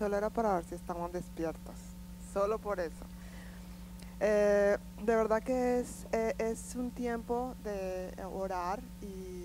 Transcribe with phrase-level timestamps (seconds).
[0.00, 1.74] solo era para ver si estaban despiertos,
[2.32, 3.04] solo por eso.
[4.18, 9.44] Eh, de verdad que es, eh, es un tiempo de orar y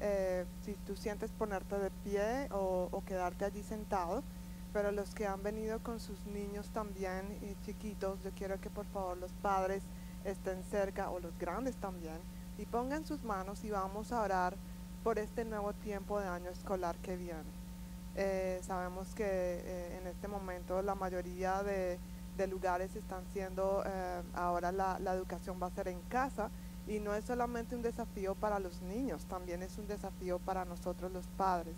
[0.00, 4.24] eh, si tú sientes ponerte de pie o, o, quedarte allí sentado,
[4.72, 8.86] pero los que han venido con sus niños también y chiquitos, yo quiero que por
[8.86, 9.84] favor los padres
[10.24, 12.18] estén cerca o los grandes también
[12.58, 14.56] y pongan sus manos y vamos a orar
[15.04, 17.59] por este nuevo tiempo de año escolar que viene.
[18.16, 21.98] Eh, sabemos que eh, en este momento la mayoría de,
[22.48, 26.50] lugares están siendo, eh, ahora la, educación va a ser en casa
[26.86, 31.12] y no es solamente un desafío para los niños, también es un desafío para nosotros
[31.12, 31.76] los padres.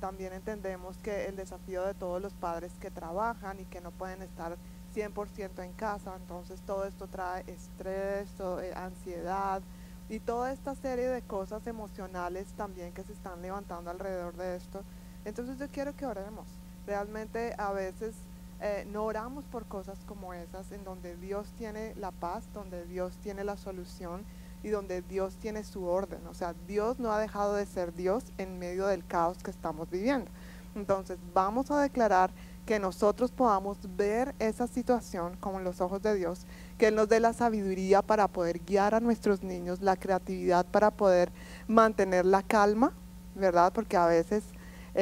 [0.00, 4.22] también entendemos que el desafío de todos los padres que trabajan y que no pueden
[4.22, 4.56] estar
[4.96, 8.28] 100% en casa, entonces todo esto trae estrés,
[8.74, 9.62] ansiedad,
[10.08, 14.82] y toda esta serie de cosas emocionales también que se están levantando alrededor de esto.
[15.28, 16.46] Entonces yo quiero que oremos.
[16.86, 18.14] Realmente a veces
[18.60, 23.16] eh, no oramos por cosas como esas, en donde Dios tiene la paz, donde Dios
[23.22, 24.24] tiene la solución
[24.62, 26.26] y donde Dios tiene su orden.
[26.26, 29.90] O sea, Dios no ha dejado de ser Dios en medio del caos que estamos
[29.90, 30.30] viviendo.
[30.74, 32.30] Entonces vamos a declarar
[32.64, 37.20] que nosotros podamos ver esa situación con los ojos de Dios, que Él nos dé
[37.20, 41.30] la sabiduría para poder guiar a nuestros niños, la creatividad para poder
[41.66, 42.92] mantener la calma,
[43.34, 43.72] ¿verdad?
[43.72, 44.44] Porque a veces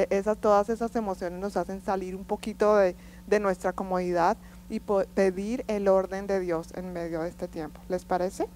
[0.09, 2.95] esas, todas esas emociones nos hacen salir un poquito de,
[3.27, 4.37] de nuestra comodidad
[4.69, 7.79] y pedir el orden de Dios en medio de este tiempo.
[7.89, 8.47] ¿Les parece?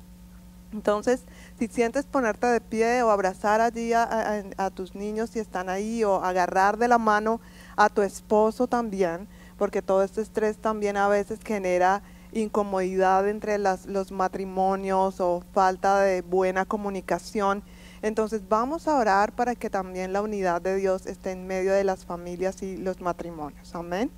[0.73, 1.22] Entonces,
[1.59, 6.23] si sientes ponerte de pie o abrazar allí a, tus niños si están ahí o
[6.23, 7.42] agarrar de la mano
[7.75, 14.12] a tu esposo también, porque todo este estrés también a veces genera incomodidad entre los
[14.12, 17.64] matrimonios o falta de buena comunicación.
[18.02, 21.84] Entonces vamos a orar para que también la unidad de Dios esté en medio de
[21.84, 23.75] las familias y los matrimonios.
[23.75, 24.09] Amén.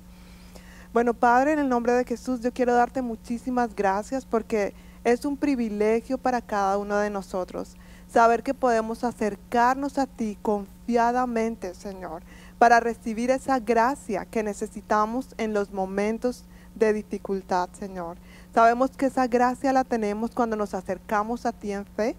[0.92, 5.36] Bueno, Padre, en el nombre de Jesús, yo quiero darte muchísimas gracias porque es un
[5.36, 7.76] privilegio para cada uno de nosotros
[8.08, 12.22] saber que podemos acercarnos a ti confiadamente, Señor
[12.58, 16.44] para recibir esa gracia que necesitamos en los momentos
[16.74, 18.16] de dificultad, Señor.
[18.54, 22.16] Sabemos que esa gracia la tenemos cuando nos acercamos a ti en fe,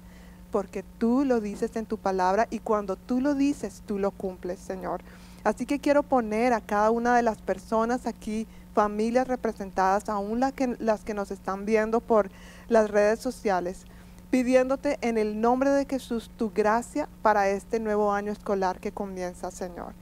[0.51, 4.59] porque tú lo dices en tu palabra y cuando tú lo dices, tú lo cumples,
[4.59, 5.01] Señor.
[5.43, 10.75] Así que quiero poner a cada una de las personas aquí, familias representadas, aún que,
[10.79, 12.29] las que nos están viendo por
[12.67, 13.85] las redes sociales,
[14.31, 19.51] pidiéndote en el nombre de Jesús tu gracia para este nuevo año escolar que comienza,
[19.51, 19.93] Señor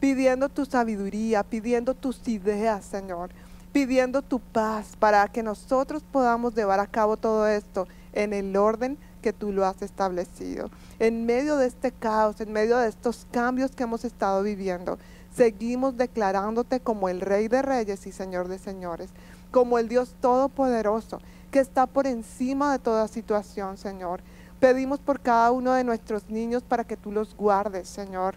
[0.00, 3.30] pidiendo tu sabiduría, pidiendo tus ideas, Señor,
[3.72, 8.98] pidiendo tu paz para que nosotros podamos llevar a cabo todo esto en el orden
[9.18, 10.70] que tú lo has establecido.
[10.98, 14.98] En medio de este caos, en medio de estos cambios que hemos estado viviendo,
[15.34, 19.10] seguimos declarándote como el Rey de Reyes y Señor de Señores,
[19.50, 21.20] como el Dios Todopoderoso
[21.50, 24.20] que está por encima de toda situación, Señor.
[24.60, 28.34] Pedimos por cada uno de nuestros niños para que tú los guardes, Señor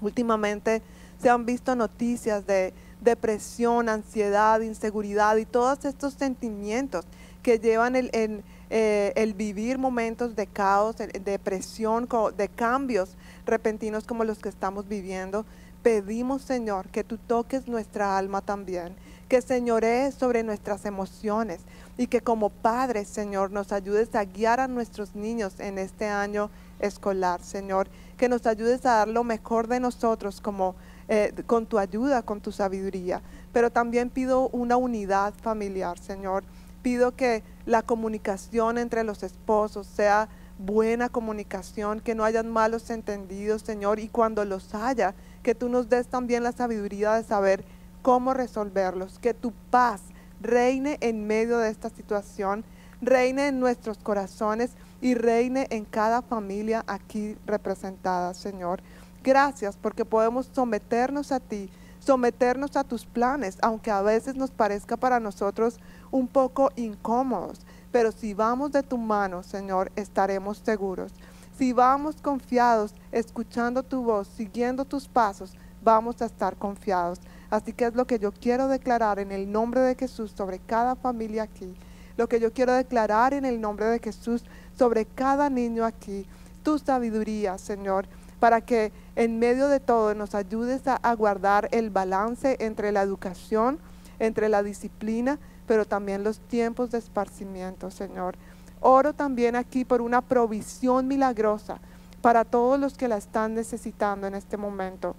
[0.00, 0.82] Últimamente
[1.20, 7.04] se han visto noticias de depresión, ansiedad, inseguridad y todos estos sentimientos
[7.42, 14.24] que llevan el, eh, el vivir momentos de caos, de depresión, de cambios repentinos como
[14.24, 15.44] los que estamos viviendo.
[15.82, 18.94] Pedimos, Señor, que tú toques nuestra alma también,
[19.28, 21.60] que señorees sobre nuestras emociones
[21.96, 26.50] y que como padres, Señor, nos ayudes a guiar a nuestros niños en este año
[26.80, 30.74] escolar, Señor que nos ayudes a dar lo mejor de nosotros como
[31.06, 33.22] eh, con tu ayuda, con tu sabiduría.
[33.52, 36.44] Pero también pido una unidad familiar, Señor.
[36.82, 40.28] Pido que la comunicación entre los esposos sea
[40.58, 45.88] buena comunicación, que no hayan malos entendidos, Señor, y cuando los haya, que tú nos
[45.88, 47.64] des también la sabiduría de saber
[48.02, 50.02] cómo resolverlos, que tu paz
[50.40, 52.64] reine en medio de esta situación,
[53.00, 58.82] reine en nuestros corazones y reine en cada familia aquí representada, Señor.
[59.22, 61.70] Gracias porque podemos someternos a ti,
[62.00, 65.78] someternos a tus planes, aunque a veces nos parezca para nosotros
[66.10, 67.60] un poco incómodos.
[67.92, 71.12] Pero si vamos de tu mano, Señor, estaremos seguros.
[71.56, 77.20] Si vamos confiados, escuchando tu voz, siguiendo tus pasos, vamos a estar confiados.
[77.50, 80.94] Así que es lo que yo quiero declarar en el nombre de Jesús sobre cada
[80.96, 81.74] familia aquí.
[82.16, 84.44] Lo que yo quiero declarar en el nombre de Jesús
[84.76, 86.26] sobre cada niño aquí
[86.62, 88.06] tu sabiduría, Señor,
[88.40, 93.78] para que en medio de todo nos ayudes a, guardar el balance entre la educación,
[94.18, 98.36] entre la disciplina, pero también los tiempos de esparcimiento, Señor.
[98.80, 101.80] Oro también aquí por una provisión milagrosa
[102.22, 105.16] para todos los que la están necesitando en este momento.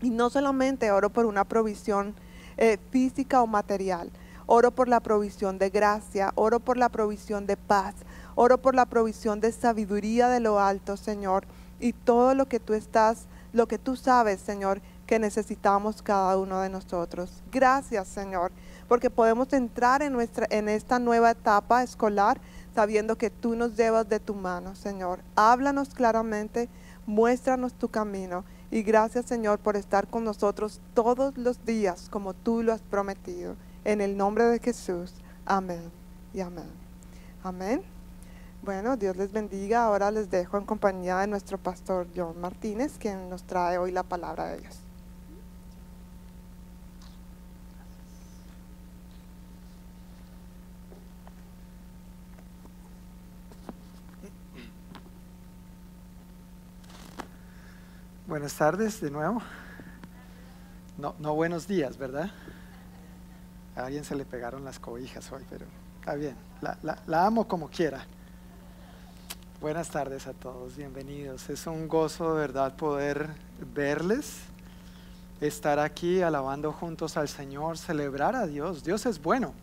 [0.00, 2.14] Y no solamente oro por una provisión
[2.56, 4.10] eh, física o material,
[4.46, 7.94] oro por la provisión de gracia, oro por la provisión de paz,
[8.34, 11.44] oro por la provisión de sabiduría de lo alto, Señor,
[11.82, 16.60] y todo lo que tú estás, lo que tú sabes, Señor, que necesitamos cada uno
[16.60, 17.42] de nosotros.
[17.50, 18.52] Gracias, Señor,
[18.88, 22.40] porque podemos entrar en, nuestra, en esta nueva etapa escolar
[22.74, 25.20] sabiendo que tú nos llevas de tu mano, Señor.
[25.36, 26.68] Háblanos claramente,
[27.04, 32.62] muéstranos tu camino y gracias, Señor, por estar con nosotros todos los días como tú
[32.62, 33.56] lo has prometido.
[33.84, 35.12] En el nombre de Jesús.
[35.44, 35.90] Amén
[36.32, 36.70] y amén.
[37.42, 37.91] Amén.
[38.62, 39.84] Bueno, Dios les bendiga.
[39.86, 44.04] Ahora les dejo en compañía de nuestro pastor John Martínez, quien nos trae hoy la
[44.04, 44.78] palabra de Dios.
[58.28, 59.42] Buenas tardes de nuevo.
[60.96, 62.30] No, no buenos días, ¿verdad?
[63.74, 65.66] A alguien se le pegaron las cobijas hoy, pero
[65.98, 66.36] está bien.
[66.60, 68.06] La, la, amo como quiera.
[69.62, 71.48] Buenas tardes a todos, bienvenidos.
[71.48, 73.28] Es un gozo de verdad poder
[73.72, 74.40] verles,
[75.40, 78.82] estar aquí alabando juntos al Señor, celebrar a Dios.
[78.82, 79.54] Dios es bueno,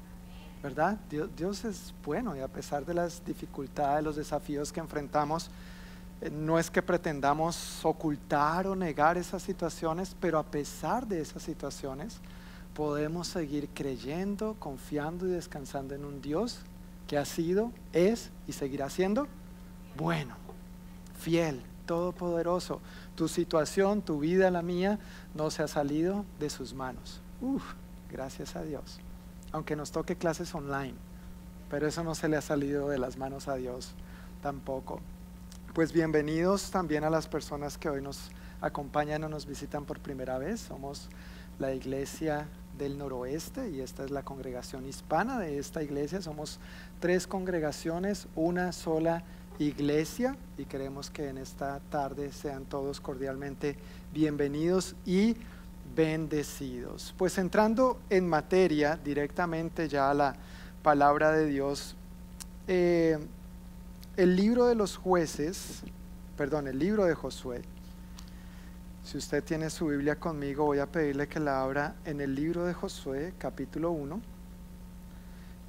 [0.63, 0.98] ¿verdad?
[1.10, 5.51] Dios, Dios es bueno y a pesar de las dificultades, los desafíos que enfrentamos,
[6.22, 11.44] eh, no es que pretendamos ocultar o negar esas situaciones, pero a pesar de esas
[11.44, 12.22] situaciones,
[12.74, 16.62] podemos seguir creyendo, confiando y descansando en un Dios
[17.06, 19.28] que ha sido, es y seguirá siendo
[19.97, 20.36] bueno,
[21.18, 22.81] fiel, todopoderoso.
[23.15, 25.00] Tu situación, tu vida, la mía,
[25.33, 27.21] no se ha salido de sus manos.
[27.41, 27.63] Uf,
[28.12, 29.00] gracias a Dios.
[29.51, 30.94] Aunque nos toque clases online,
[31.69, 33.95] pero eso no se le ha salido de las manos a Dios
[34.41, 35.01] tampoco.
[35.74, 38.31] Pues bienvenidos también a las personas que hoy nos
[38.62, 40.62] acompañan o nos visitan por primera vez.
[40.62, 41.09] Somos
[41.57, 42.47] la iglesia
[42.77, 46.21] del noroeste y esta es la congregación hispana de esta iglesia.
[46.21, 46.59] Somos
[47.00, 49.74] tres congregaciones, una sola iglesia y
[50.64, 53.76] queremos que en esta tarde sean todos cordialmente
[54.14, 55.36] bienvenidos y
[55.94, 57.14] bendecidos.
[57.18, 60.36] Pues entrando en materia directamente ya a la
[60.82, 61.98] palabra de Dios,
[62.70, 63.20] eh,
[64.16, 65.82] el libro de los jueces,
[66.38, 67.62] perdón, el libro de Josué,
[69.04, 72.64] si usted tiene su Biblia conmigo, voy a pedirle que la abra en el libro
[72.64, 74.22] de Josué, capítulo 1,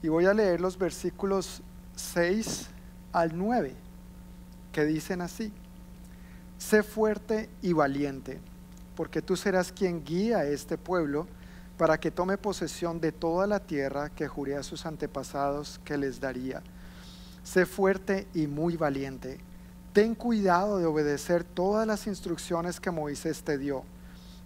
[0.05, 1.61] y voy a leer los versículos
[1.97, 2.71] 6
[3.13, 3.75] al 9,
[4.73, 5.53] que dicen así,
[6.59, 8.41] sé fuerte y valiente,
[8.97, 11.27] porque tú serás quien guía a este pueblo
[11.77, 16.21] para que tome posesión de toda la tierra que juré a sus antepasados que les
[16.21, 16.63] daría
[17.43, 19.39] Sé fuerte y muy valiente.
[19.93, 23.83] Ten cuidado de obedecer todas las instrucciones que Moisés te dio.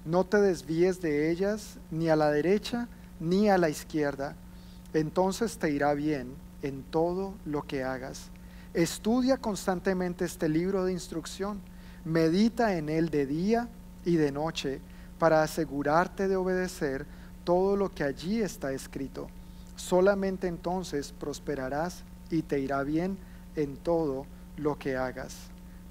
[0.05, 2.88] No te desvíes de ellas ni a la derecha
[3.20, 4.37] ni a la izquierda.
[4.93, 8.31] Entonces te irá bien en todo lo que hagas.
[8.74, 11.60] Estudia constantemente este libro de instrucción.
[12.04, 13.68] Medita en él de día
[14.04, 14.80] y de noche
[15.20, 17.06] para asegurarte de obedecer
[17.44, 19.28] todo lo que allí está escrito.
[19.76, 23.16] Solamente entonces prosperarás y te irá bien
[23.54, 24.26] en todo
[24.56, 25.36] lo que hagas.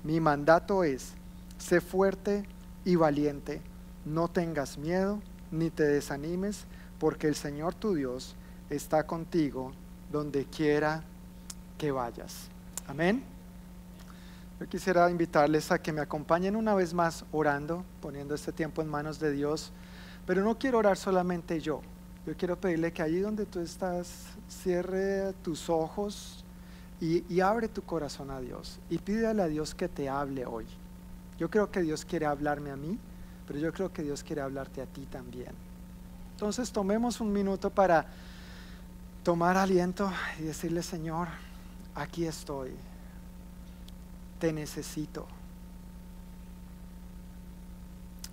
[0.03, 1.13] Mi mandato es,
[1.57, 2.43] sé fuerte
[2.83, 3.61] y valiente,
[4.03, 5.21] no tengas miedo
[5.51, 6.65] ni te desanimes,
[6.99, 8.35] porque el Señor tu Dios
[8.69, 9.71] está contigo
[10.11, 11.03] donde quiera
[11.77, 12.52] que vayas.
[12.87, 13.23] Amén.
[14.59, 18.87] Yo quisiera invitarles a que me acompañen una vez más orando, poniendo este tiempo en
[18.87, 19.71] manos de Dios,
[20.25, 21.81] pero no quiero orar solamente yo.
[22.25, 26.45] Yo quiero pedirle que allí donde tú estás, cierre tus ojos
[27.01, 30.65] y, abre tu corazón a Dios y pídele a Dios que te hable hoy.
[31.37, 32.97] Yo creo que Dios quiere hablarme a mí,
[33.45, 35.51] pero yo creo que Dios quiere hablarte a ti también.
[36.31, 38.05] Entonces tomemos un minuto para
[39.23, 40.09] tomar aliento
[40.39, 41.27] y decirle, Señor,
[41.95, 42.71] aquí estoy,
[44.39, 45.27] te necesito.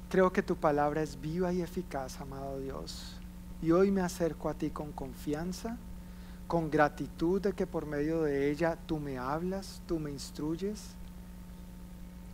[0.08, 3.16] Creo que tu palabra es viva y eficaz, amado Dios.
[3.62, 5.76] Y hoy me acerco a ti con confianza,
[6.48, 10.96] con gratitud de que por medio de ella tú me hablas, tú me instruyes.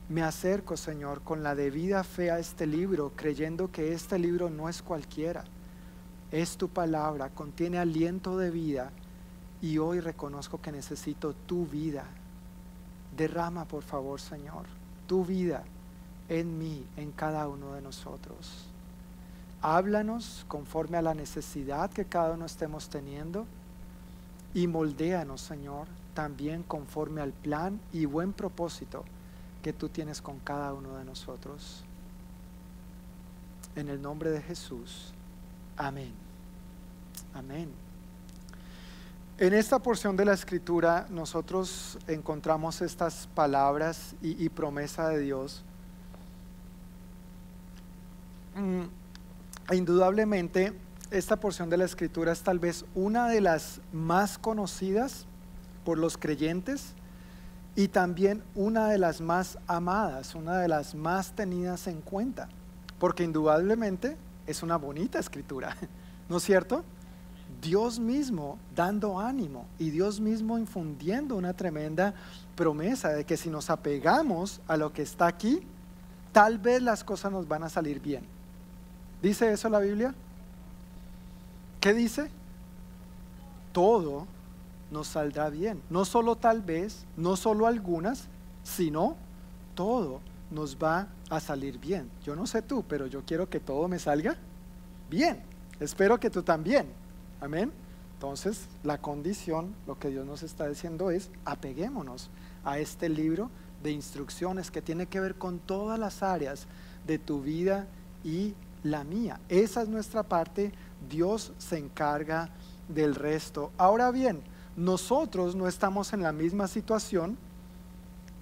[0.09, 4.69] Me acerco, Señor, con la debida fe a este libro, creyendo que este libro no
[4.69, 5.45] es cualquiera.
[6.31, 8.93] Es tu palabra, contiene aliento de vida
[9.63, 12.05] y hoy reconozco que necesito tu vida.
[13.17, 14.67] Derrama, por favor, Señor,
[15.07, 15.65] tu vida
[16.29, 18.67] en mí, en cada uno de nosotros.
[19.63, 23.47] Háblanos conforme a la necesidad que cada uno estemos teniendo
[24.55, 29.05] y moldéanos, Señor, también conforme al plan y buen propósito
[29.63, 31.83] que tú tienes con cada uno de nosotros.
[33.75, 35.13] En el nombre de Jesús.
[35.77, 36.13] Amén.
[37.35, 37.86] Amén.
[39.39, 45.63] En esta porción de la escritura nosotros encontramos estas palabras y, promesa de Dios.
[48.55, 50.73] Mm, indudablemente,
[51.11, 55.27] esta porción de la escritura es tal vez una de las más conocidas
[55.85, 56.95] por los creyentes
[57.75, 62.49] y también una de las más amadas, una de las más tenidas en cuenta,
[62.99, 64.17] porque indudablemente
[64.47, 65.77] es una bonita escritura,
[66.31, 66.87] ¿no es cierto?
[67.61, 72.15] Dios mismo dando ánimo y Dios mismo infundiendo una tremenda
[72.55, 75.61] promesa de que si nos apegamos a lo que está aquí,
[76.33, 78.25] tal vez las cosas nos van a salir bien.
[79.23, 80.15] ¿Dice eso la Biblia?
[81.81, 82.31] ¿Qué dice?
[83.73, 84.27] Todo
[84.91, 85.83] nos saldrá bien.
[85.91, 88.29] No solo tal vez, no solo algunas,
[88.63, 89.17] sino
[89.75, 90.21] todo
[90.51, 92.11] nos va a salir bien.
[92.25, 94.37] Yo no sé tú, pero yo quiero que todo me salga
[95.11, 95.43] bien.
[95.81, 96.87] Espero que tú también.
[97.41, 97.73] Amén.
[98.15, 102.31] Entonces, la condición, lo que Dios nos está diciendo es, apeguémonos
[102.65, 103.51] a este libro
[103.83, 106.67] de instrucciones que tiene que ver con todas las áreas
[107.07, 107.87] de tu vida
[108.25, 109.39] y la mía.
[109.49, 110.73] Esa es nuestra parte,
[111.11, 112.49] Dios se encarga
[112.89, 113.71] del resto.
[113.77, 114.41] Ahora bien,
[114.77, 117.37] nosotros no estamos en la misma situación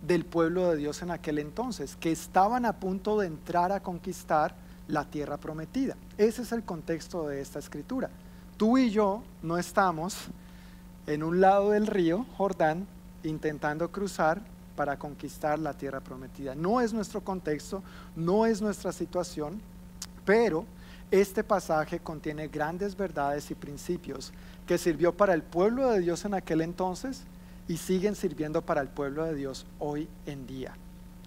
[0.06, 4.54] del pueblo de Dios en aquel entonces, que estaban a punto de entrar a conquistar
[4.86, 5.96] la tierra prometida.
[6.18, 8.10] Ese es el contexto de esta escritura.
[8.56, 10.28] Tú y yo no estamos
[11.06, 12.86] en un lado del río Jordán
[13.24, 14.40] intentando cruzar
[14.76, 16.54] para conquistar la tierra prometida.
[16.54, 17.82] No es nuestro contexto,
[18.14, 19.60] no es nuestra situación,
[20.24, 20.64] pero
[21.10, 24.32] este pasaje contiene grandes verdades y principios
[24.66, 27.22] que sirvió para el pueblo de Dios en aquel entonces
[27.68, 30.76] y siguen sirviendo para el pueblo de Dios hoy en día.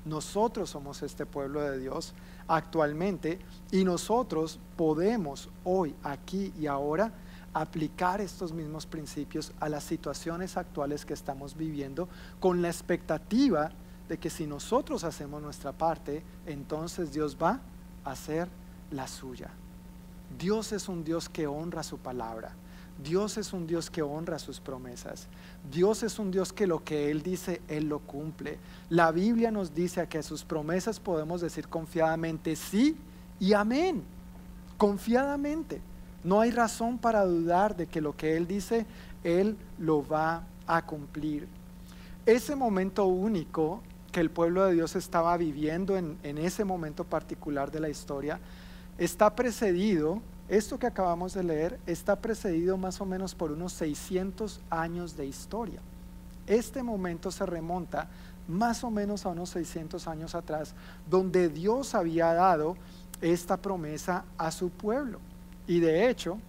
[0.05, 2.13] Nosotros somos este pueblo de Dios
[2.47, 3.39] actualmente
[3.71, 7.11] y nosotros podemos hoy, aquí y ahora
[7.53, 12.07] aplicar estos mismos principios a las situaciones actuales que estamos viviendo
[12.39, 13.71] con la expectativa
[14.07, 17.59] de que si nosotros hacemos nuestra parte, entonces Dios va
[18.05, 18.47] a hacer
[18.91, 19.49] la suya.
[20.37, 22.53] Dios es un Dios que honra su palabra.
[23.03, 25.27] Dios es un Dios que honra sus promesas.
[25.71, 28.57] Dios es un Dios que lo que Él dice, Él lo cumple.
[28.89, 32.97] La Biblia nos dice que a sus promesas podemos decir confiadamente sí
[33.39, 34.03] y amén.
[34.77, 35.81] Confiadamente.
[36.23, 38.85] No hay razón para dudar de que lo que Él dice,
[39.23, 41.47] Él lo va a cumplir.
[42.25, 47.71] Ese momento único que el pueblo de Dios estaba viviendo en, en ese momento particular
[47.71, 48.39] de la historia,
[48.97, 54.61] está precedido esto que acabamos de leer está precedido más o menos por unos 600
[54.69, 55.81] años de historia.
[56.45, 58.07] Este momento se remonta
[58.47, 60.73] más o menos a unos 600 años atrás,
[61.09, 62.77] donde Dios había dado
[63.21, 65.19] esta promesa a su pueblo.
[65.67, 66.39] Y de hecho,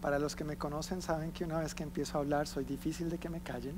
[0.00, 3.10] para los que me conocen saben que una vez que empiezo a hablar soy difícil
[3.10, 3.74] de que me callen.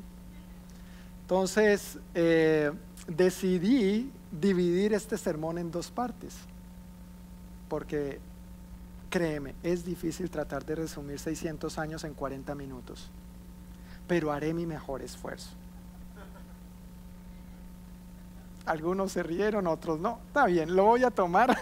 [1.22, 2.70] Entonces eh,
[3.08, 6.36] decidí dividir este sermón en dos partes,
[7.68, 8.20] porque
[9.12, 13.10] Créeme, es difícil tratar de resumir 600 años en 40 minutos,
[14.08, 15.50] pero haré mi mejor esfuerzo.
[18.64, 20.18] Algunos se rieron, otros no.
[20.28, 21.54] Está bien, lo voy a tomar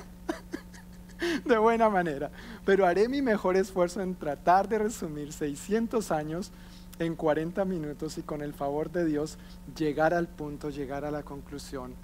[1.44, 2.30] de buena manera,
[2.64, 6.52] pero haré mi mejor esfuerzo en tratar de resumir 600 años
[7.00, 9.38] en 40 minutos y con el favor de Dios
[9.76, 11.94] llegar al punto, llegar a la conclusión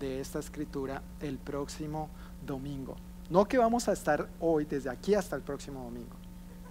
[0.00, 2.10] de esta escritura el próximo
[2.44, 2.96] domingo.
[3.28, 6.14] No que vamos a estar hoy desde aquí hasta el próximo domingo.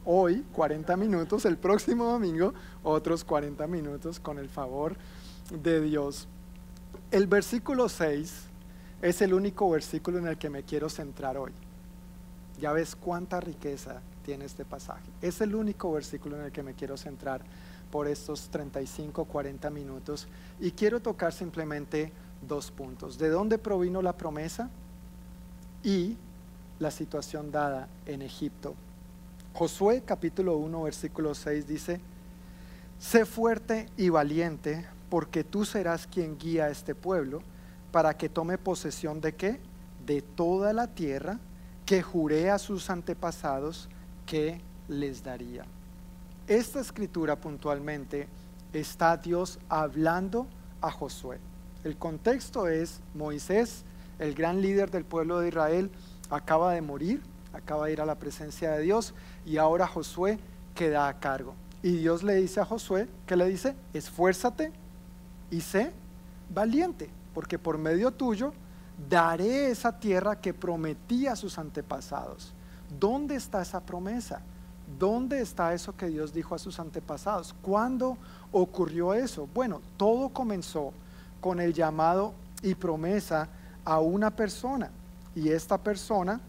[0.06, 4.96] Hoy 40 minutos, el próximo domingo otros 40 minutos con el favor
[5.52, 6.28] de Dios.
[7.12, 8.34] El versículo 6
[9.02, 11.52] es el único versículo en el que me quiero centrar hoy.
[12.62, 15.10] Ya ves cuánta riqueza tiene este pasaje.
[15.22, 17.42] Es el único versículo en el que me quiero centrar
[17.92, 20.28] por estos 35, 40 minutos.
[20.60, 22.14] Y quiero tocar simplemente
[22.48, 23.18] dos puntos.
[23.18, 24.70] ¿De dónde provino la promesa?
[25.84, 26.18] Y
[26.80, 28.76] la situación dada en Egipto.
[29.54, 32.02] Josué capítulo 1 versículo 6 dice,
[33.00, 37.42] sé fuerte y valiente porque tú serás quien guía a este pueblo
[37.92, 39.60] para que tome posesión de qué?
[40.06, 41.40] De toda la tierra
[41.86, 43.88] que juré a sus antepasados
[44.26, 45.66] que les daría.
[46.48, 48.28] Esta escritura puntualmente
[48.74, 50.48] está Dios hablando
[50.82, 51.40] a Josué.
[51.84, 53.84] El contexto es Moisés,
[54.20, 55.92] el gran líder del pueblo de Israel,
[56.36, 57.22] acaba de morir,
[57.54, 59.14] acaba de ir a la presencia de Dios
[59.46, 60.40] y ahora Josué
[60.74, 61.56] queda a cargo.
[61.82, 63.76] Y Dios le dice a Josué, ¿qué le dice?
[63.94, 64.72] Esfuérzate
[65.52, 65.92] y sé
[66.54, 68.54] valiente, porque por medio tuyo
[69.10, 72.54] daré esa tierra que prometí a sus antepasados.
[73.00, 74.42] ¿Dónde está esa promesa?
[75.00, 77.56] ¿Dónde está eso que Dios dijo a sus antepasados?
[77.62, 78.18] ¿Cuándo
[78.52, 79.48] ocurrió eso?
[79.54, 80.94] Bueno, todo comenzó
[81.42, 83.50] con el llamado y promesa
[83.84, 84.92] a una persona.
[85.36, 86.40] Y esta persona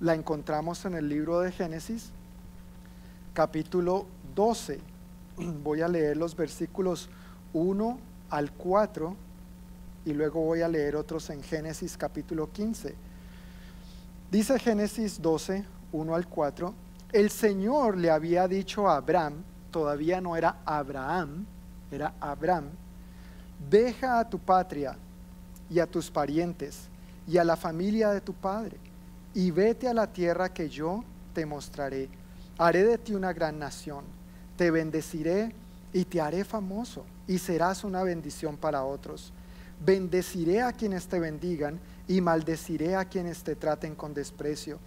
[0.00, 2.10] la encontramos en el libro de Génesis,
[3.32, 4.80] capítulo 12.
[5.62, 7.08] Voy a leer los versículos
[7.52, 7.98] 1
[8.30, 9.16] al 4
[10.04, 12.96] y luego voy a leer otros en Génesis capítulo 15.
[14.32, 16.74] Dice Génesis 12, 1 al 4,
[17.12, 21.46] el Señor le había dicho a Abraham, todavía no era Abraham,
[21.88, 22.70] era Abraham,
[23.70, 24.96] deja a tu patria
[25.70, 26.88] y a tus parientes
[27.26, 28.76] y a la familia de tu padre
[29.34, 32.08] y vete a la tierra que yo te mostraré.
[32.58, 34.04] Haré de ti una gran nación,
[34.56, 35.52] te bendeciré
[35.92, 39.32] y te haré famoso y serás una bendición para otros.
[39.84, 44.78] Bendeciré a quienes te bendigan y maldeciré a quienes te traten con desprecio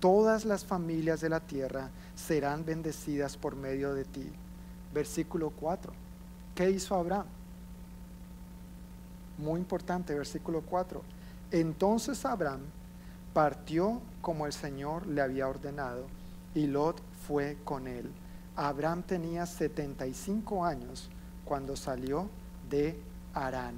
[0.00, 4.30] todas las familias de la tierra serán bendecidas por medio de ti.
[4.92, 5.92] Versículo 4.
[6.54, 7.26] ¿Qué hizo Abraham?
[9.38, 11.02] Muy importante, versículo 4.
[11.50, 12.62] Entonces Abraham
[13.32, 16.06] partió como el Señor le había ordenado
[16.54, 18.10] y Lot fue con él.
[18.56, 21.10] Abraham tenía 75 años
[21.44, 22.28] cuando salió
[22.70, 22.98] de
[23.34, 23.74] Arán.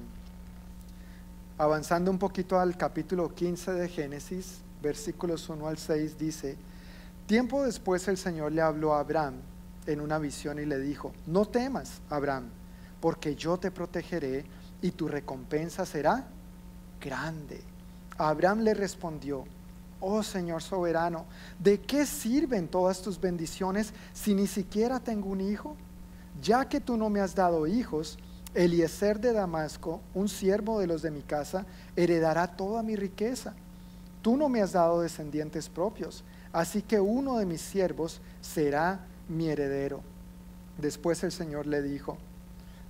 [1.58, 6.56] Avanzando un poquito al capítulo 15 de Génesis, versículos 1 al 6 dice,
[7.26, 9.34] tiempo después el Señor le habló a Abraham
[9.86, 12.48] en una visión y le dijo, no temas, Abraham,
[13.00, 14.44] porque yo te protegeré
[14.80, 16.28] y tu recompensa será
[17.00, 17.60] grande.
[18.16, 19.44] Abraham le respondió,
[20.00, 21.26] oh Señor soberano,
[21.58, 25.76] ¿de qué sirven todas tus bendiciones si ni siquiera tengo un hijo?
[26.42, 28.18] Ya que tú no me has dado hijos,
[28.54, 33.54] Eliezer de Damasco, un siervo de los de mi casa, heredará toda mi riqueza.
[34.22, 39.48] Tú no me has dado descendientes propios, así que uno de mis siervos será mi
[39.48, 40.00] heredero.
[40.78, 42.18] Después el Señor le dijo,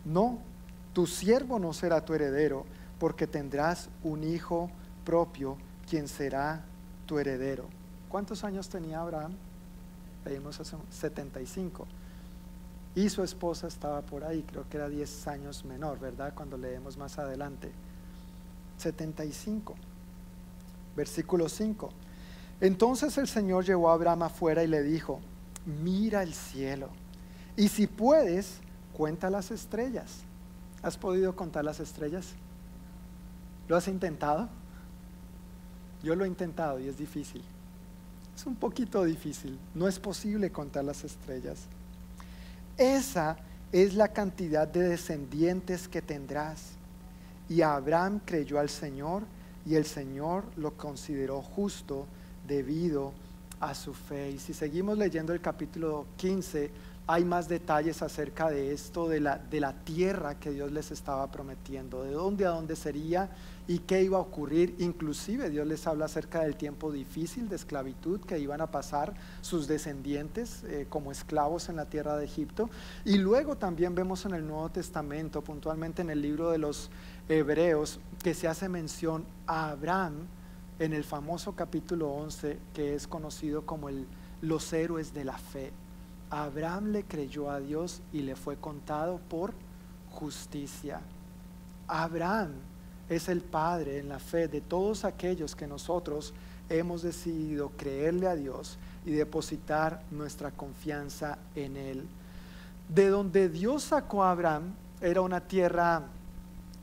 [0.05, 0.39] no,
[0.93, 2.65] tu siervo no será tu heredero,
[2.99, 4.71] porque tendrás un hijo
[5.05, 5.57] propio,
[5.89, 6.65] quien será
[7.07, 7.67] tu heredero.
[8.09, 9.33] ¿Cuántos años tenía Abraham?
[10.25, 11.87] Leímos hace 75.
[12.95, 16.33] Y su esposa estaba por ahí, creo que era 10 años menor, ¿verdad?
[16.35, 17.71] Cuando leemos más adelante.
[18.79, 19.75] 75
[20.99, 21.91] versículo 5.
[22.61, 25.21] Entonces el Señor llevó a Abraham afuera y le dijo,
[25.65, 26.89] mira el cielo
[27.57, 28.59] y si puedes,
[28.93, 30.23] cuenta las estrellas.
[30.83, 32.35] ¿Has podido contar las estrellas?
[33.69, 34.49] ¿Lo has intentado?
[36.03, 37.43] Yo lo he intentado y es difícil.
[38.35, 39.59] Es un poquito difícil.
[39.75, 41.67] No es posible contar las estrellas.
[42.77, 43.37] Esa
[43.73, 46.73] es la cantidad de descendientes que tendrás.
[47.49, 49.25] Y Abraham creyó al Señor
[49.67, 52.07] y el Señor lo consideró justo
[52.47, 53.13] debido
[53.61, 54.31] a su fe.
[54.31, 56.71] Y si seguimos leyendo el capítulo 15,
[57.07, 61.27] hay más detalles acerca de esto, de la, de la tierra que Dios les estaba
[61.31, 63.31] prometiendo, de dónde a dónde sería
[63.69, 64.75] y qué iba a ocurrir.
[64.79, 69.69] Inclusive Dios les habla acerca del tiempo difícil de esclavitud que iban a pasar sus
[69.69, 72.71] descendientes eh, como esclavos en la tierra de Egipto.
[73.05, 76.91] Y luego también vemos en el Nuevo Testamento, puntualmente en el libro de los
[77.29, 80.27] Hebreos, que se hace mención a Abraham
[80.79, 84.07] en el famoso capítulo 11 que es conocido como el,
[84.41, 85.73] los héroes de la fe.
[86.31, 89.53] Abraham le creyó a Dios y le fue contado por
[90.11, 91.01] justicia.
[91.87, 92.53] Abraham
[93.09, 96.35] es el Padre en la fe de todos aquellos que nosotros
[96.69, 102.07] hemos decidido creerle a Dios y depositar nuestra confianza en Él.
[102.89, 106.03] De donde Dios sacó a Abraham era una tierra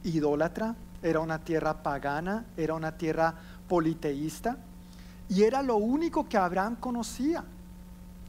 [0.04, 3.36] idólatra, era una tierra pagana, era una tierra
[3.68, 4.58] politeísta
[5.30, 7.44] y era lo único que Abraham conocía.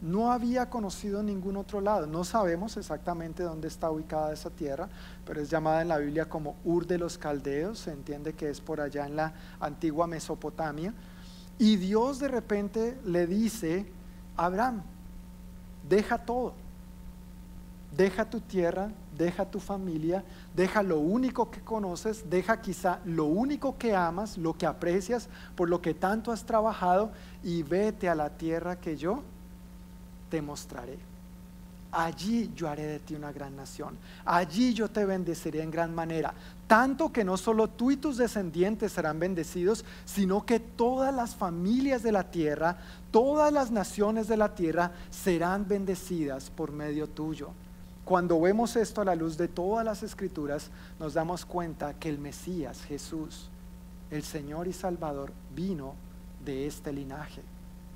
[0.02, 2.06] No había conocido ningún otro lado.
[2.06, 4.88] No sabemos exactamente dónde está ubicada esa tierra,
[5.24, 7.78] pero es llamada en la Biblia como Ur de los Caldeos.
[7.78, 10.92] Se entiende que es por allá en la antigua Mesopotamia.
[11.58, 13.86] Y Dios de repente le dice,
[14.36, 14.82] Abraham,
[15.88, 16.52] deja todo.
[17.96, 20.22] Deja tu tierra, deja tu familia,
[20.54, 25.70] deja lo único que conoces, deja quizá lo único que amas, lo que aprecias, por
[25.70, 27.10] lo que tanto has trabajado,
[27.42, 29.22] y vete a la tierra que yo
[30.28, 30.98] te mostraré.
[31.92, 33.96] Allí yo haré de ti una gran nación.
[34.24, 36.34] Allí yo te bendeciré en gran manera.
[36.66, 42.02] Tanto que no solo tú y tus descendientes serán bendecidos, sino que todas las familias
[42.02, 42.76] de la tierra,
[43.10, 47.50] todas las naciones de la tierra serán bendecidas por medio tuyo.
[48.04, 52.18] Cuando vemos esto a la luz de todas las escrituras, nos damos cuenta que el
[52.18, 53.48] Mesías, Jesús,
[54.10, 55.94] el Señor y Salvador vino
[56.44, 57.42] de este linaje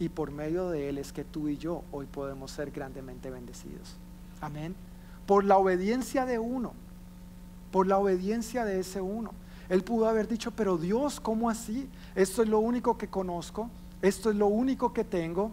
[0.01, 3.97] y por medio de él es que tú y yo hoy podemos ser grandemente bendecidos.
[4.41, 4.75] Amén.
[5.27, 6.73] Por la obediencia de uno,
[7.71, 9.33] por la obediencia de ese uno.
[9.69, 11.89] Él pudo haber dicho, pero Dios, ¿cómo así?
[12.17, 13.69] Esto es lo único que conozco,
[14.01, 15.53] esto es lo único que tengo.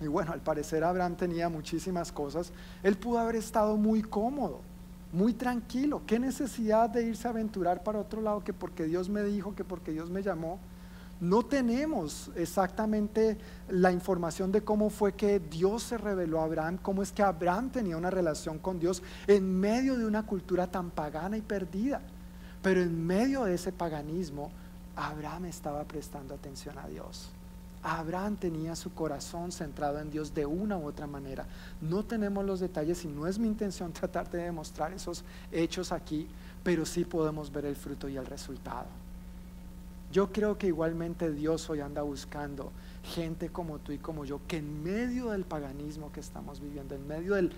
[0.00, 2.52] Y bueno, al parecer Abraham tenía muchísimas cosas.
[2.82, 4.60] Él pudo haber estado muy cómodo,
[5.10, 6.02] muy tranquilo.
[6.06, 9.64] ¿Qué necesidad de irse a aventurar para otro lado que porque Dios me dijo, que
[9.64, 10.60] porque Dios me llamó?
[11.20, 13.38] No tenemos exactamente
[13.70, 17.70] la información de cómo fue que Dios se reveló a Abraham, cómo es que Abraham
[17.70, 22.02] tenía una relación con Dios en medio de una cultura tan pagana y perdida.
[22.62, 24.50] Pero en medio de ese paganismo,
[24.94, 27.30] Abraham estaba prestando atención a Dios.
[27.82, 31.46] Abraham tenía su corazón centrado en Dios de una u otra manera.
[31.80, 36.26] No tenemos los detalles y no es mi intención tratar de demostrar esos hechos aquí,
[36.62, 39.05] pero sí podemos ver el fruto y el resultado.
[40.12, 42.72] Yo creo que igualmente Dios hoy anda buscando
[43.14, 47.06] gente como tú y como yo, que en medio del paganismo que estamos viviendo, en
[47.06, 47.50] medio de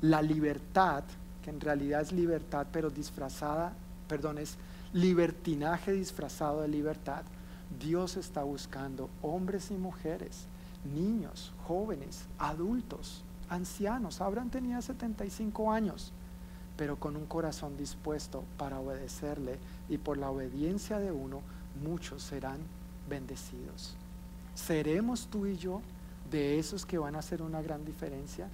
[0.00, 1.04] la libertad,
[1.42, 3.72] que en realidad es libertad, pero disfrazada,
[4.08, 4.56] perdón, es
[4.92, 7.22] libertinaje disfrazado de libertad,
[7.78, 10.46] Dios está buscando hombres y mujeres,
[10.84, 14.20] niños, jóvenes, adultos, ancianos.
[14.20, 16.12] Abraham tenía 75 años,
[16.76, 19.58] pero con un corazón dispuesto para obedecerle
[19.88, 21.42] y por la obediencia de uno
[21.82, 22.58] muchos serán
[23.08, 23.96] bendecidos.
[24.54, 25.80] ¿Seremos tú y yo
[26.30, 28.48] de esos que van a hacer una gran diferencia?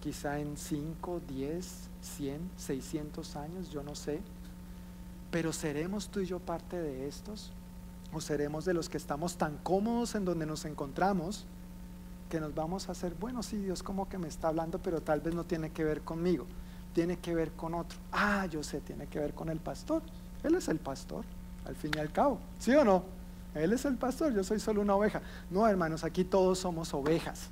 [0.00, 4.20] Quizá en 5, 10, 100, 600 años, yo no sé.
[5.30, 7.50] Pero ¿seremos tú y yo parte de estos?
[8.12, 11.46] ¿O seremos de los que estamos tan cómodos en donde nos encontramos
[12.28, 15.20] que nos vamos a hacer, bueno, sí, Dios como que me está hablando, pero tal
[15.20, 16.46] vez no tiene que ver conmigo,
[16.92, 17.98] tiene que ver con otro.
[18.10, 20.02] Ah, yo sé, tiene que ver con el pastor.
[20.42, 21.24] Él es el pastor
[21.64, 22.38] al fin y al cabo.
[22.58, 23.04] ¿Sí o no?
[23.54, 25.22] Él es el pastor, yo soy solo una oveja.
[25.50, 27.48] No, hermanos, aquí todos somos ovejas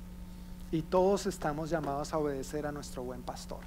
[0.71, 3.59] y todos estamos llamados a obedecer a nuestro buen pastor.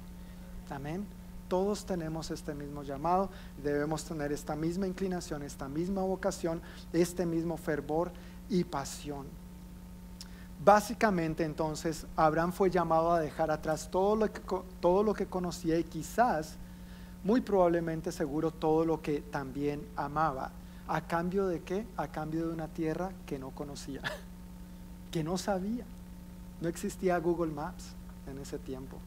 [0.69, 1.05] Amén.
[1.47, 3.29] Todos tenemos este mismo llamado,
[3.63, 8.11] debemos tener esta misma inclinación, esta misma vocación, este mismo fervor
[8.49, 9.25] y pasión.
[10.63, 14.41] Básicamente entonces Abraham fue llamado a dejar atrás todo lo que,
[14.81, 16.57] todo lo que conocía y quizás
[17.23, 20.51] muy probablemente seguro todo lo que también amaba.
[20.87, 21.85] ¿A cambio de qué?
[21.97, 24.01] A cambio de una tierra que no conocía,
[25.11, 25.85] que no sabía.
[26.61, 27.93] No existía Google Maps
[28.27, 28.97] en ese tiempo.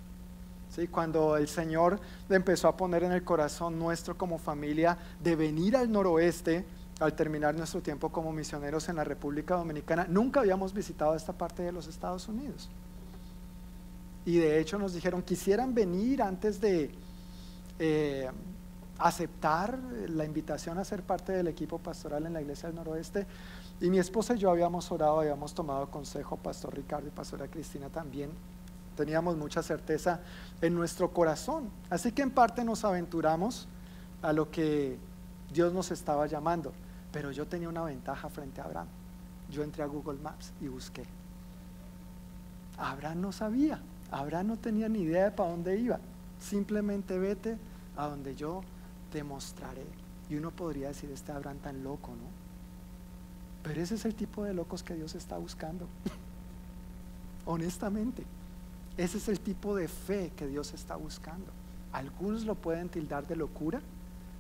[0.71, 0.87] ¿Sí?
[0.87, 5.91] Cuando el Señor empezó a poner en el corazón nuestro como familia de venir al
[5.91, 6.65] noroeste,
[7.01, 11.63] al terminar nuestro tiempo como misioneros en la República Dominicana, nunca habíamos visitado esta parte
[11.63, 12.69] de los Estados Unidos.
[14.25, 16.91] Y de hecho nos dijeron, quisieran venir antes de,
[17.81, 18.31] eh,
[18.99, 23.27] aceptar la invitación a ser parte del equipo pastoral en la iglesia del noroeste.
[23.81, 27.89] Y mi esposa y yo habíamos orado, habíamos tomado consejo, Pastor Ricardo y Pastora Cristina
[27.89, 28.31] también.
[28.97, 30.21] Teníamos mucha certeza
[30.61, 31.71] en nuestro corazón.
[31.89, 33.67] Así que en parte nos aventuramos
[34.21, 34.99] a lo que
[35.51, 36.75] Dios nos estaba llamando.
[37.11, 38.89] Pero yo tenía una ventaja frente a Abraham.
[39.51, 41.05] Yo entré a Google Maps y busqué.
[42.77, 45.99] Abraham no sabía, Abraham no tenía ni idea de para dónde iba.
[46.39, 47.59] Simplemente vete
[48.01, 48.63] a donde yo
[49.13, 49.87] te mostraré.
[50.29, 52.41] Y uno podría decir, este Abraham tan loco, ¿no?
[53.63, 55.87] Pero ese es el tipo de locos que Dios está buscando.
[57.47, 58.25] Honestamente,
[58.97, 61.47] ese es el tipo de fe que Dios está buscando.
[61.93, 63.81] Algunos lo pueden tildar de locura,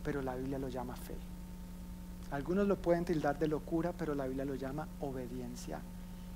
[0.05, 1.17] pero la Biblia lo llama fe.
[2.31, 5.81] Algunos lo pueden tildar de locura, pero la Biblia lo llama obediencia.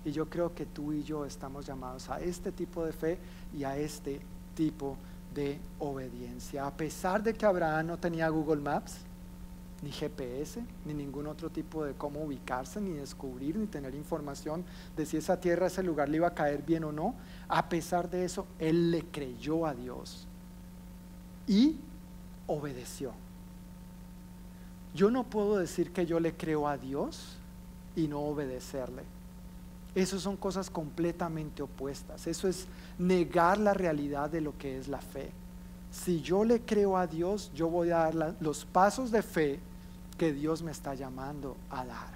[0.04, 3.18] Y yo creo que tú y yo estamos llamados a este tipo de fe
[3.56, 4.20] y a este
[4.54, 6.66] tipo de de obediencia.
[6.66, 8.98] A pesar de que Abraham no tenía Google Maps,
[9.82, 14.64] ni GPS, ni ningún otro tipo de cómo ubicarse, ni descubrir, ni tener información
[14.96, 17.14] de si esa tierra, ese lugar le iba a caer bien o no,
[17.48, 20.26] a pesar de eso, él le creyó a Dios
[21.46, 21.76] y
[22.46, 23.12] obedeció.
[24.94, 27.36] Yo no puedo decir que yo le creo a Dios
[27.96, 29.02] y no obedecerle.
[29.94, 32.26] Esas son cosas completamente opuestas.
[32.26, 32.66] Eso es
[32.98, 35.30] negar la realidad de lo que es la fe.
[35.92, 39.60] Si yo le creo a Dios, yo voy a dar los pasos de fe
[40.18, 42.14] que Dios me está llamando a dar.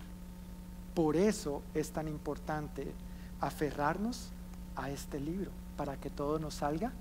[0.94, 2.92] Por eso es tan importante
[3.40, 4.30] aferrarnos
[4.74, 6.92] a este libro, para que todo nos salga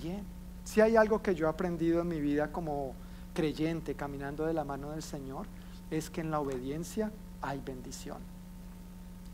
[0.00, 0.24] bien.
[0.64, 2.94] Si hay algo que yo he aprendido en mi vida como
[3.34, 5.46] creyente, caminando de la mano del Señor,
[5.90, 8.18] es que en la obediencia hay bendición.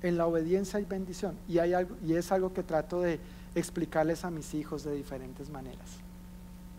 [0.02, 1.36] En la obediencia hay bendición.
[1.48, 3.20] Y, hay algo, y es algo que trato de
[3.54, 5.98] explicarles a mis hijos de diferentes maneras.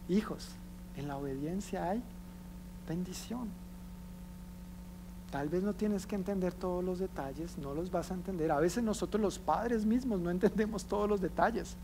[0.10, 0.50] Hijos,
[0.98, 2.02] en la obediencia hay
[2.88, 3.50] bendición.
[5.32, 8.52] Tal vez no tienes que entender todos los detalles, no los vas a entender.
[8.52, 11.78] A veces nosotros los padres mismos no entendemos todos los detalles,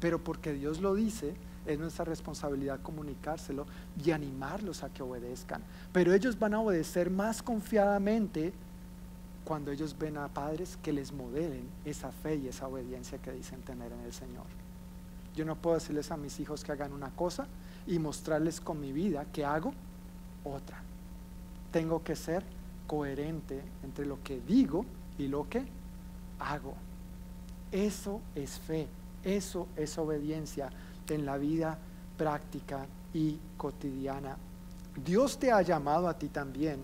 [0.00, 1.34] pero porque Dios lo dice,
[1.66, 3.66] es nuestra responsabilidad comunicárselo
[4.04, 5.62] y animarlos a que obedezcan.
[5.92, 8.52] Pero ellos van a obedecer más confiadamente
[9.44, 13.62] cuando ellos ven a padres que les modelen esa fe y esa obediencia que dicen
[13.62, 14.46] tener en el Señor.
[15.34, 17.46] Yo no puedo decirles a mis hijos que hagan una cosa
[17.86, 19.72] y mostrarles con mi vida que hago
[20.44, 20.82] otra.
[21.72, 22.44] Tengo que ser
[22.86, 24.84] coherente entre lo que digo
[25.18, 25.64] y lo que
[26.38, 26.74] hago.
[27.70, 28.88] Eso es fe,
[29.22, 30.70] eso es obediencia
[31.08, 31.78] en la vida
[32.16, 34.36] práctica y cotidiana.
[35.04, 36.80] Dios te ha llamado a ti también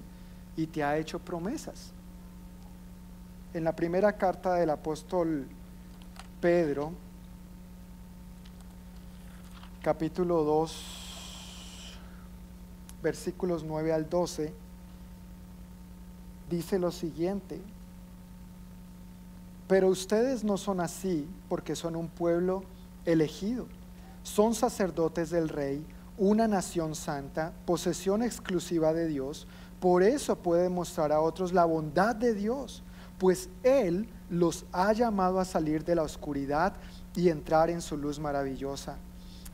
[0.56, 1.92] y te ha hecho promesas.
[3.56, 5.48] En la primera carta del apóstol
[6.42, 6.92] Pedro,
[9.80, 11.98] capítulo 2,
[13.02, 14.52] versículos 9 al 12,
[16.50, 17.62] dice lo siguiente,
[19.66, 22.62] pero ustedes no son así porque son un pueblo
[23.06, 23.68] elegido,
[24.22, 25.82] son sacerdotes del rey,
[26.18, 29.46] una nación santa, posesión exclusiva de Dios,
[29.80, 32.82] por eso pueden mostrar a otros la bondad de Dios,
[33.18, 36.74] pues Él los ha llamado a salir de la oscuridad
[37.14, 38.96] y entrar en su luz maravillosa.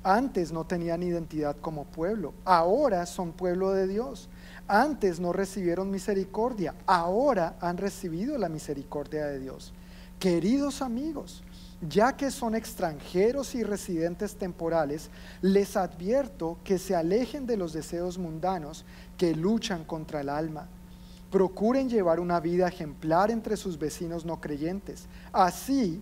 [0.05, 4.29] Antes no tenían identidad como pueblo, ahora son pueblo de Dios.
[4.67, 9.73] Antes no recibieron misericordia, ahora han recibido la misericordia de Dios.
[10.19, 11.45] Queridos amigos,
[11.89, 18.19] ya que son extranjeros y residentes temporales, les advierto que se alejen de los deseos
[18.19, 18.85] mundanos
[19.17, 20.69] que luchan contra el alma.
[21.33, 25.07] Procuren llevar una vida ejemplar entre sus vecinos no creyentes.
[25.33, 26.01] Así,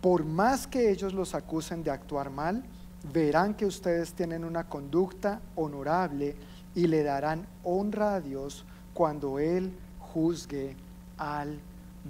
[0.00, 2.64] por más que ellos los acusen de actuar mal,
[3.12, 6.34] verán que ustedes tienen una conducta honorable
[6.74, 10.76] y le darán honra a Dios cuando Él juzgue
[11.16, 11.60] al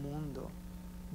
[0.02, 0.48] mundo.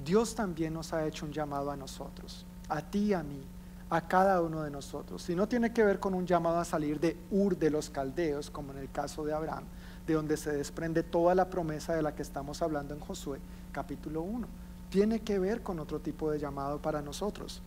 [0.04, 3.42] Dios también nos ha hecho un llamado a nosotros, a ti y a mí,
[3.90, 5.28] a cada uno de nosotros.
[5.30, 8.50] Y no tiene que ver con un llamado a salir de Ur de los Caldeos,
[8.50, 9.64] como en el caso de Abraham,
[10.06, 13.38] de donde se desprende toda la promesa de la que estamos hablando en Josué,
[13.72, 14.46] capítulo 1.
[14.90, 17.62] Tiene que ver con otro tipo de llamado para nosotros.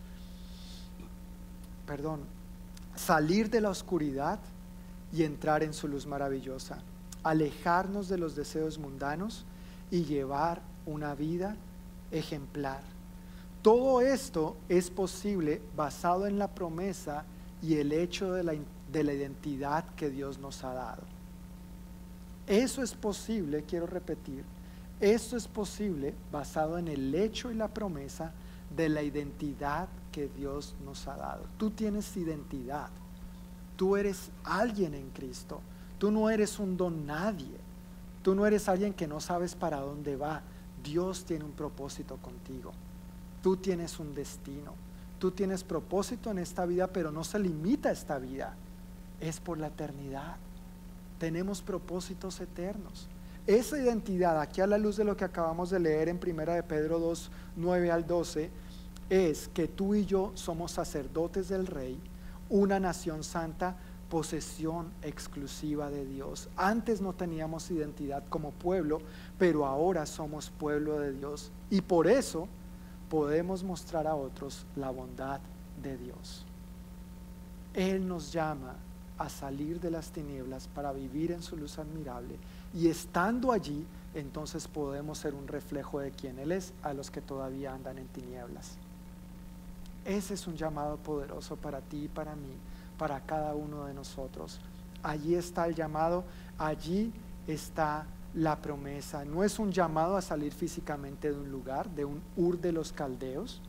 [1.86, 2.20] Perdón,
[2.94, 4.38] salir de la oscuridad
[5.12, 6.78] y entrar en su luz maravillosa,
[7.22, 9.44] alejarnos de los deseos mundanos
[9.90, 11.56] y llevar una vida
[12.10, 12.82] ejemplar.
[13.62, 17.24] Todo esto es posible basado en la promesa
[17.62, 18.54] y el hecho de la,
[18.92, 21.17] de la identidad que Dios nos ha dado.
[22.48, 24.42] Eso es posible, quiero repetir,
[25.00, 28.32] esto es posible basado en el hecho y la promesa
[28.74, 31.44] de la identidad que Dios nos ha dado.
[31.56, 32.88] Tú tienes identidad.
[33.76, 35.60] Tú eres alguien en Cristo.
[35.98, 37.56] Tú no eres un don nadie.
[38.22, 40.42] Tú no eres alguien que no sabes para dónde va.
[40.82, 42.72] Dios tiene un propósito contigo.
[43.40, 44.74] Tú tienes un destino.
[45.20, 48.56] Tú tienes propósito en esta vida, pero no se limita a esta vida.
[49.20, 50.36] Es por la eternidad.
[51.18, 53.08] Tenemos propósitos eternos.
[53.46, 56.62] Esa identidad, aquí a la luz de lo que acabamos de leer en Primera de
[56.62, 58.50] Pedro 2, 9 al 12,
[59.08, 61.98] es que tú y yo somos sacerdotes del Rey,
[62.50, 63.76] una nación santa,
[64.10, 66.48] posesión exclusiva de Dios.
[66.56, 69.00] Antes no teníamos identidad como pueblo,
[69.38, 71.50] pero ahora somos pueblo de Dios.
[71.70, 72.48] Y por eso
[73.08, 75.40] podemos mostrar a otros la bondad
[75.82, 76.44] de Dios.
[77.74, 78.76] Él nos llama
[79.18, 82.36] a salir de las tinieblas para vivir en su luz admirable.
[82.72, 87.20] Y estando allí, entonces podemos ser un reflejo de quien Él es a los que
[87.20, 88.76] todavía andan en tinieblas.
[90.04, 92.52] Ese es un llamado poderoso para ti y para mí,
[92.96, 94.60] para cada uno de nosotros.
[95.02, 96.24] Allí está el llamado,
[96.56, 97.12] allí
[97.46, 99.24] está la promesa.
[99.24, 102.92] No es un llamado a salir físicamente de un lugar, de un Ur de los
[102.92, 103.60] Caldeos,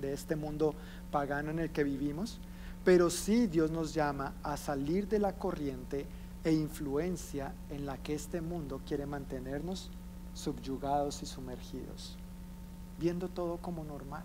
[0.00, 0.74] de este mundo
[1.10, 2.38] pagano en el que vivimos,
[2.86, 6.06] pero sí Dios nos llama a salir de la corriente
[6.42, 9.90] e influencia en la que este mundo quiere mantenernos
[10.32, 12.16] subyugados y sumergidos,
[12.98, 14.22] viendo todo como normal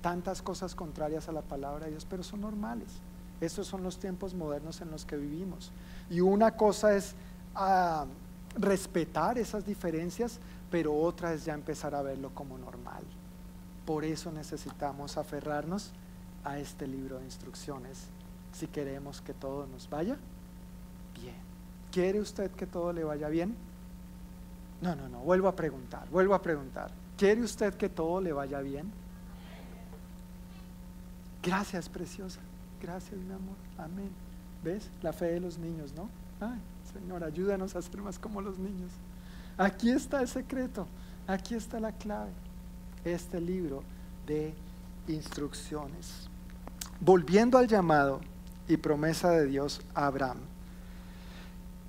[0.00, 2.88] tantas cosas contrarias a la palabra de Dios, pero son normales.
[3.40, 5.70] Estos son los tiempos modernos en los que vivimos.
[6.10, 7.14] Y una cosa es
[7.54, 8.06] ah,
[8.56, 10.38] respetar esas diferencias,
[10.70, 13.02] pero otra es ya empezar a verlo como normal.
[13.86, 15.92] Por eso necesitamos aferrarnos
[16.48, 18.06] a este libro de instrucciones
[18.52, 20.16] si queremos que todo nos vaya
[21.20, 21.36] bien.
[21.92, 23.54] ¿Quiere usted que todo le vaya bien?
[24.80, 26.90] No, no, no, vuelvo a preguntar, vuelvo a preguntar.
[27.16, 28.90] ¿Quiere usted que todo le vaya bien?
[31.42, 32.40] Gracias, preciosa.
[32.80, 33.56] Gracias, mi amor.
[33.76, 34.10] Amén.
[34.62, 34.88] ¿Ves?
[35.02, 36.08] La fe de los niños, ¿no?
[36.40, 36.60] Ay,
[36.92, 38.92] Señor, ayúdanos a ser más como los niños.
[39.56, 40.86] Aquí está el secreto,
[41.26, 42.30] aquí está la clave.
[43.04, 43.82] Este libro
[44.26, 44.54] de
[45.08, 46.27] instrucciones.
[47.00, 48.20] Volviendo al llamado
[48.66, 50.38] y promesa de Dios a Abraham.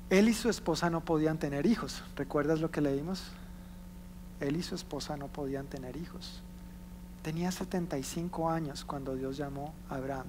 [0.09, 2.03] Él y su esposa no podían tener hijos.
[2.15, 3.23] ¿Recuerdas lo que leímos?
[4.39, 6.41] Él y su esposa no podían tener hijos.
[7.21, 10.27] Tenía 75 años cuando Dios llamó a Abraham.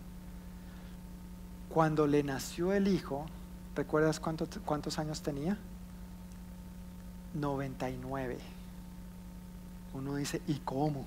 [1.68, 3.26] Cuando le nació el hijo,
[3.76, 5.56] ¿recuerdas cuántos, años tenía?
[7.34, 8.38] 99.
[9.94, 11.06] Uno dice, ¿y cómo?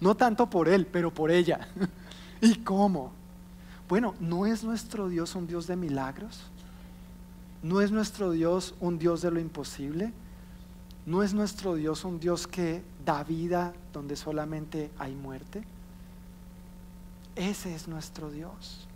[0.00, 1.66] No tanto por él, pero por ella.
[2.44, 3.10] ¿Y cómo?
[3.88, 6.42] Bueno, ¿no es nuestro Dios un Dios de milagros?
[7.62, 10.12] ¿No es nuestro Dios un Dios de lo imposible?
[11.06, 15.64] ¿No es nuestro Dios un Dios que da vida donde solamente hay muerte?
[17.34, 18.88] Ese es nuestro Dios.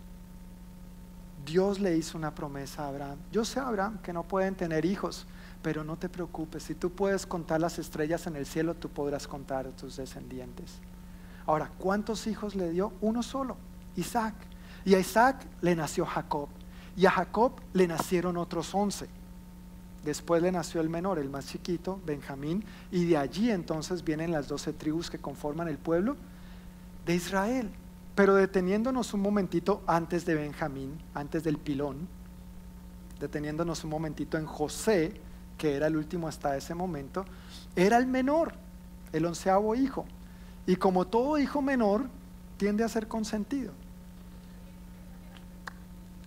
[1.47, 3.17] Dios le hizo una promesa a Abraham.
[3.33, 5.25] Yo sé, Abraham, que no pueden tener hijos,
[5.63, 6.65] pero no te preocupes.
[6.65, 10.83] Si tú puedes contar las estrellas en el cielo, tú podrás contar a tus descendientes.
[11.49, 12.93] Ahora, ¿cuántos hijos le dio?
[13.01, 13.57] Uno solo,
[13.97, 14.35] Isaac.
[14.85, 16.51] Y a Isaac le nació Jacob.
[16.95, 19.09] Y a Jacob le nacieron otros once.
[20.05, 24.47] Después le nació el menor, el más chiquito, Benjamín, y de allí entonces vienen las
[24.47, 26.17] doce tribus que conforman el pueblo
[27.07, 27.71] de Israel.
[28.15, 32.09] Pero deteniéndonos un momentito antes de Benjamín, antes del pilón,
[33.21, 35.19] deteniéndonos un momentito en José,
[35.57, 37.25] que era el último hasta ese momento,
[37.75, 38.53] era el menor,
[39.15, 40.05] el onceavo hijo.
[40.69, 42.05] Y como todo hijo menor,
[42.59, 43.73] tiende a ser consentido.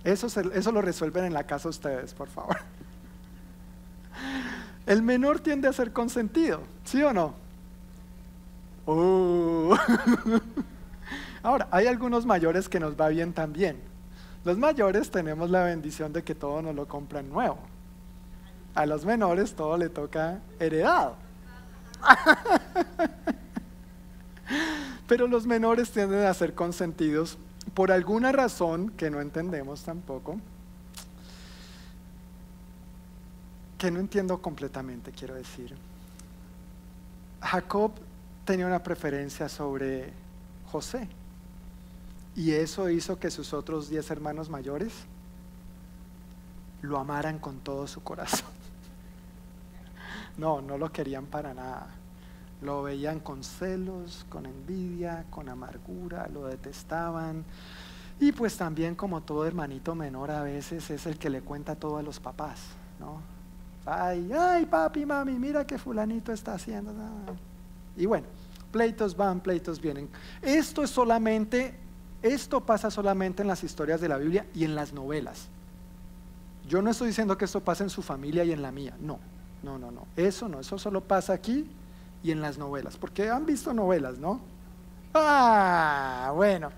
[0.04, 2.58] Eso, eso lo resuelven en la casa ustedes, por favor.
[4.88, 7.36] El menor tiende a ser consentido, ¿sí o no?
[8.88, 9.76] Uh.
[11.44, 13.80] Ahora, hay algunos mayores que nos va bien también.
[14.44, 17.60] Los mayores tenemos la bendición de que todo nos lo compran nuevo.
[18.74, 21.16] A los menores todo le toca heredado.
[25.08, 27.38] Pero los menores tienden a ser consentidos
[27.74, 30.38] por alguna razón que no entendemos tampoco
[33.82, 35.76] que no entiendo completamente, quiero decir.
[37.42, 37.92] Jacob
[38.46, 40.14] tenía una preferencia sobre
[40.72, 41.08] José
[42.36, 44.94] y eso hizo que sus otros diez hermanos mayores
[46.84, 48.50] lo amaran con todo su corazón.
[50.38, 51.88] No, no lo querían para nada.
[52.62, 57.44] Lo veían con celos, con envidia, con amargura, lo detestaban.
[58.20, 61.98] Y pues también como todo hermanito menor a veces es el que le cuenta todo
[61.98, 62.60] a los papás,
[63.00, 63.20] ¿no?
[63.84, 66.94] Ay, ay, papi, mami, mira que fulanito está haciendo.
[67.98, 68.28] Y bueno,
[68.72, 70.08] pleitos van, pleitos vienen.
[70.40, 71.74] Esto es solamente,
[72.22, 75.48] esto pasa solamente en las historias de la Biblia y en las novelas.
[76.70, 79.18] Yo no estoy diciendo que esto pase en su familia y en la mía, no,
[79.64, 80.06] no, no, no.
[80.16, 81.68] Eso no, eso solo pasa aquí
[82.24, 84.42] y en las novelas, porque han visto novelas, ¿no?
[85.14, 86.72] Ah, bueno.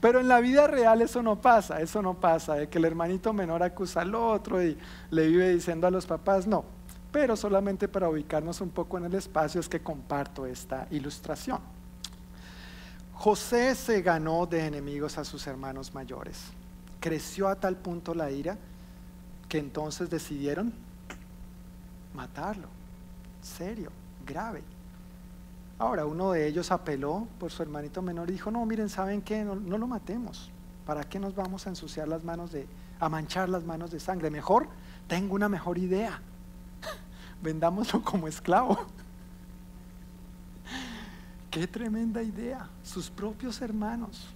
[0.00, 3.32] Pero en la vida real eso no pasa, eso no pasa, de que el hermanito
[3.32, 4.76] menor acusa al otro y
[5.10, 6.64] le vive diciendo a los papás, no.
[7.10, 11.60] Pero solamente para ubicarnos un poco en el espacio es que comparto esta ilustración.
[13.14, 16.38] José se ganó de enemigos a sus hermanos mayores.
[17.00, 18.58] Creció a tal punto la ira
[19.48, 20.74] que entonces decidieron
[22.14, 22.68] matarlo.
[23.40, 23.90] Serio,
[24.26, 24.62] grave.
[25.78, 29.44] Ahora, uno de ellos apeló por su hermanito menor y dijo, no, miren, ¿saben qué?
[29.44, 30.50] No, lo matemos.
[30.86, 32.66] ¿Para qué nos vamos a ensuciar las manos de,
[32.98, 34.30] a manchar las manos de sangre?
[34.30, 34.68] Mejor,
[35.06, 36.20] tengo una mejor idea.
[37.42, 38.78] Vendámoslo como esclavo.
[41.50, 42.70] Qué tremenda idea.
[42.82, 44.28] Sus propios hermanos.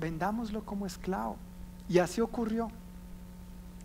[0.00, 1.36] Vendámoslo como esclavo.
[1.88, 2.68] Y así ocurrió.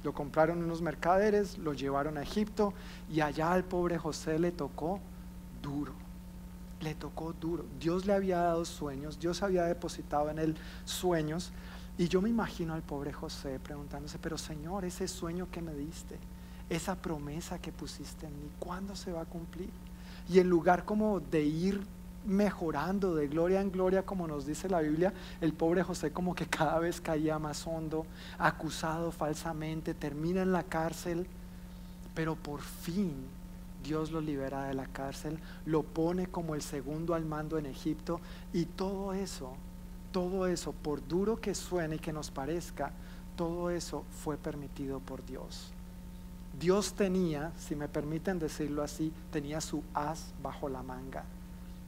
[0.03, 2.73] Lo compraron unos mercaderes, lo llevaron a Egipto
[3.11, 4.99] y allá al pobre José le tocó
[5.61, 6.06] duro
[6.81, 7.65] le tocó duro.
[7.79, 10.55] Dios le había dado sueños, Dios había depositado en él
[10.85, 11.51] sueños.
[11.97, 16.19] Y yo me imagino al pobre José preguntándose, pero Señor, ese sueño que me diste,
[16.69, 19.69] esa promesa que pusiste en mí, ¿cuándo se va a cumplir?
[20.29, 21.81] Y en lugar como de ir
[22.25, 26.45] mejorando de gloria en gloria, como nos dice la Biblia, el pobre José como que
[26.45, 28.05] cada vez caía más hondo,
[28.37, 31.25] acusado falsamente, termina en la cárcel,
[32.13, 33.13] pero por fin
[33.87, 38.19] Dios lo libera de la cárcel, lo pone como el segundo al mando en Egipto
[38.51, 39.53] y todo eso,
[40.11, 42.91] todo eso, por duro que suene y que nos parezca,
[43.37, 45.71] todo eso fue permitido por Dios.
[46.59, 51.23] Dios tenía, si me permiten decirlo así, tenía su as bajo la manga.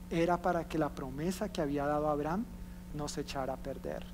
[0.08, 2.46] Era para que la promesa que había dado Abraham
[2.94, 4.06] no se echara a perder.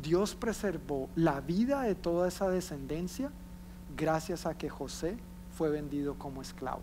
[0.00, 3.32] Dios preservó la vida de toda esa descendencia
[3.96, 5.16] gracias a que José
[5.56, 6.82] fue vendido como esclavo.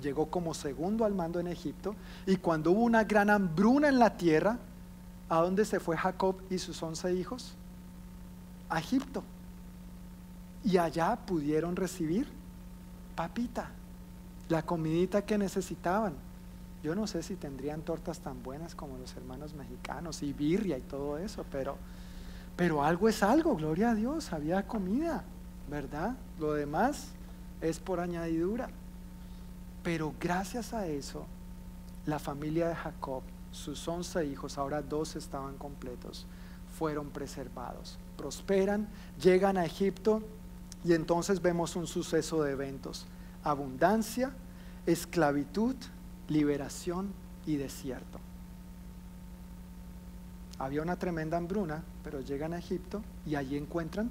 [0.00, 1.94] Llegó como segundo al mando en Egipto,
[2.26, 4.58] y cuando hubo una gran hambruna en la tierra,
[5.28, 7.54] ¿a dónde se fue Jacob y sus once hijos?
[8.68, 9.22] A Egipto.
[10.64, 12.28] Y allá pudieron recibir
[13.14, 13.70] papita,
[14.48, 16.14] la comidita que necesitaban.
[16.82, 20.82] Yo no sé si tendrían tortas tan buenas como los hermanos mexicanos y birria y
[20.82, 21.76] todo eso, pero,
[22.56, 25.24] pero algo es algo, gloria a Dios, había comida,
[25.70, 26.16] ¿verdad?
[26.40, 27.08] Lo demás
[27.60, 28.68] es por añadidura.
[29.82, 31.26] Pero gracias a eso,
[32.06, 36.26] la familia de Jacob, sus once hijos, ahora dos estaban completos,
[36.78, 37.98] fueron preservados.
[38.16, 38.88] Prosperan,
[39.20, 40.22] llegan a Egipto
[40.84, 43.06] y entonces vemos un suceso de eventos.
[43.44, 44.32] Abundancia,
[44.86, 45.76] esclavitud,
[46.28, 47.12] liberación
[47.46, 48.18] y desierto.
[50.58, 54.10] Había una tremenda hambruna, pero llegan a Egipto y allí encuentran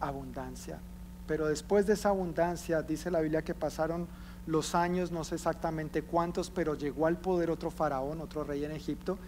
[0.00, 0.78] abundancia.
[1.26, 4.06] Pero después de esa abundancia, dice la Biblia que pasaron
[4.46, 8.72] los años, no sé exactamente cuántos, pero llegó al poder otro faraón, otro rey en
[8.72, 9.18] Egipto,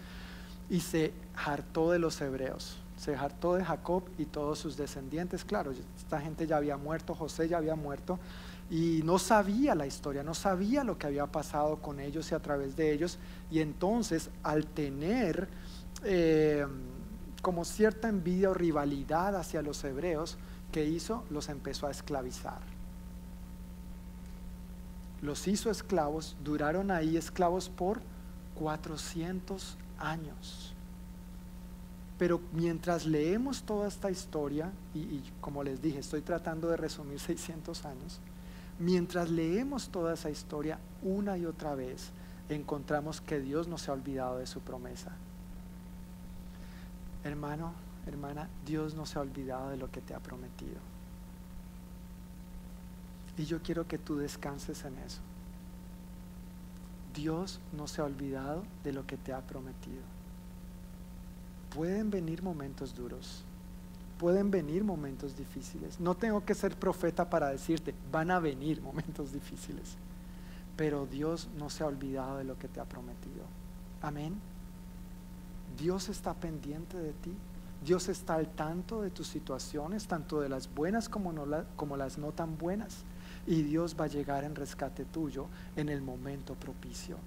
[0.69, 5.45] y se hartó de los hebreos, se hartó de Jacob y todos sus descendientes.
[5.45, 8.19] Claro, esta gente ya había muerto, José ya había muerto,
[8.69, 12.39] y no sabía la historia, no sabía lo que había pasado con ellos y a
[12.39, 13.17] través de ellos,
[13.49, 15.47] y entonces al tener
[16.03, 16.65] eh,
[17.41, 20.37] como cierta envidia o rivalidad hacia los hebreos,
[20.71, 21.23] ¿qué hizo?
[21.29, 22.76] Los empezó a esclavizar.
[25.21, 28.01] Los hizo esclavos, duraron ahí esclavos por
[28.55, 30.73] 400 años.
[32.17, 37.85] Pero mientras leemos toda esta historia, y, como les dije, estoy tratando de resumir 600
[37.85, 38.19] años,
[38.79, 42.11] mientras leemos toda esa historia una y otra vez,
[42.49, 45.11] encontramos que Dios no se ha olvidado de su promesa.
[47.23, 47.73] Hermano,
[48.05, 50.96] hermana, Dios no se ha olvidado de lo que te ha prometido.
[53.37, 55.21] Y yo quiero que tú descanses en eso.
[57.13, 60.01] Dios no se ha olvidado de lo que te ha prometido.
[61.73, 63.43] Pueden venir momentos duros,
[64.19, 65.99] pueden venir momentos difíciles.
[65.99, 69.95] No tengo que ser profeta para decirte, van a venir momentos difíciles.
[70.75, 73.45] Pero Dios no se ha olvidado de lo que te ha prometido.
[74.01, 74.39] Amén.
[75.77, 77.33] Dios está pendiente de ti.
[77.83, 81.33] Dios está al tanto de tus situaciones, tanto de las buenas como,
[81.75, 83.03] como las no tan buenas.
[83.47, 87.17] Y Dios va a llegar en rescate tuyo en el momento propicio.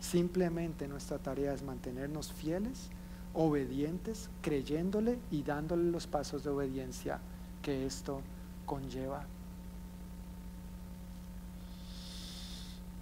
[0.00, 2.90] Simplemente nuestra tarea es mantenernos fieles,
[3.34, 7.18] obedientes, creyéndole y dándole los pasos de obediencia
[7.62, 8.20] que esto
[8.64, 9.26] conlleva.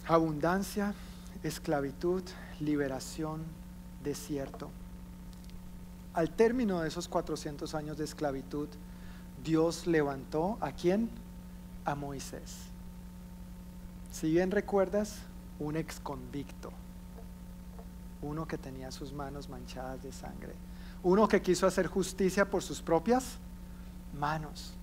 [0.08, 0.94] Abundancia,
[1.42, 2.22] esclavitud,
[2.60, 3.42] liberación,
[4.02, 4.70] desierto.
[6.14, 8.68] Al término de esos 400 años de esclavitud,
[9.44, 11.10] Dios levantó a quién?
[11.84, 12.68] A Moisés.
[14.10, 15.18] Si bien recuerdas,
[15.58, 16.70] un ex convicto,
[18.20, 20.54] uno que tenía sus manos manchadas de sangre,
[21.02, 23.38] uno que quiso hacer justicia por sus propias
[24.18, 24.74] manos.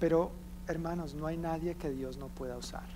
[0.00, 0.32] Pero,
[0.66, 2.86] hermanos, no hay nadie que Dios no pueda usar.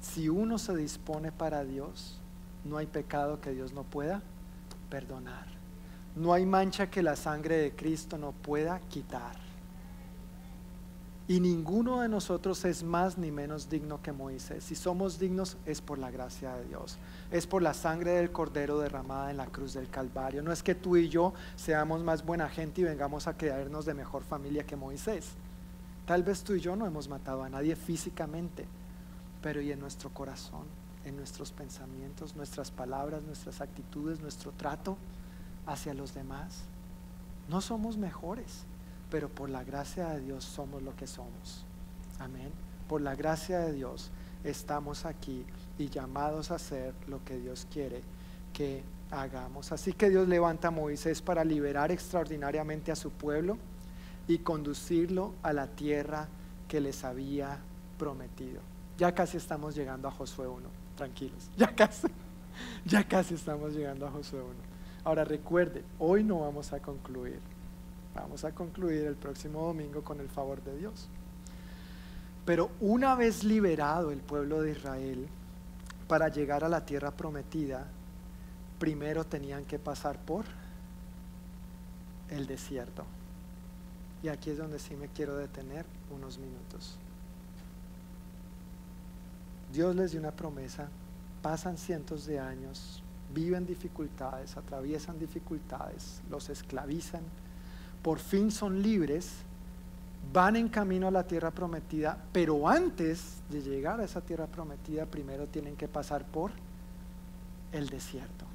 [0.00, 2.18] Si uno se dispone para Dios,
[2.64, 4.22] no hay pecado que Dios no pueda
[4.90, 5.46] perdonar.
[6.14, 9.36] No hay mancha que la sangre de Cristo no pueda quitar.
[11.32, 14.64] Y ninguno de nosotros es más ni menos digno que Moisés.
[14.64, 16.98] Si somos dignos es por la gracia de Dios.
[17.30, 20.42] Es por la sangre del Cordero derramada en la cruz del Calvario.
[20.42, 23.94] No es que tú y yo seamos más buena gente y vengamos a creernos de
[23.94, 25.30] mejor familia que Moisés.
[26.04, 28.66] Tal vez tú y yo no hemos matado a nadie físicamente,
[29.40, 30.66] pero y en nuestro corazón,
[31.06, 34.98] en nuestros pensamientos, nuestras palabras, nuestras actitudes, nuestro trato
[35.64, 36.64] hacia los demás.
[37.48, 38.66] No somos mejores,
[39.12, 41.66] pero por la gracia de Dios somos lo que somos.
[42.18, 42.50] Amén.
[42.88, 44.10] Por la gracia de Dios
[44.42, 45.44] estamos aquí
[45.76, 48.00] y llamados a hacer lo que Dios quiere
[48.54, 49.70] que hagamos.
[49.70, 53.58] Así que Dios levanta a Moisés para liberar extraordinariamente a su pueblo
[54.26, 56.28] y conducirlo a la tierra
[56.66, 57.58] que les había
[57.98, 58.62] prometido.
[58.96, 62.08] Ya casi estamos llegando a Josué 1, tranquilos, ya casi,
[62.86, 64.50] ya casi estamos llegando a Josué 1.
[65.04, 67.51] Ahora recuerde, hoy no vamos a concluir.
[68.14, 71.08] Vamos a concluir el próximo domingo con el favor de Dios.
[72.44, 75.28] Pero una vez liberado el pueblo de Israel
[76.08, 77.86] para llegar a la tierra prometida,
[78.78, 80.44] primero tenían que pasar por
[82.28, 83.04] el desierto.
[84.22, 86.98] Y aquí es donde sí me quiero detener unos minutos.
[89.72, 90.88] Dios les dio una promesa,
[91.40, 93.02] pasan cientos de años,
[93.32, 97.22] viven dificultades, atraviesan dificultades, los esclavizan,
[98.02, 99.30] por fin son libres
[100.32, 105.06] van en camino a la tierra prometida, pero antes de llegar a esa tierra prometida,
[105.06, 106.52] primero tienen que pasar por
[107.72, 108.46] el desierto.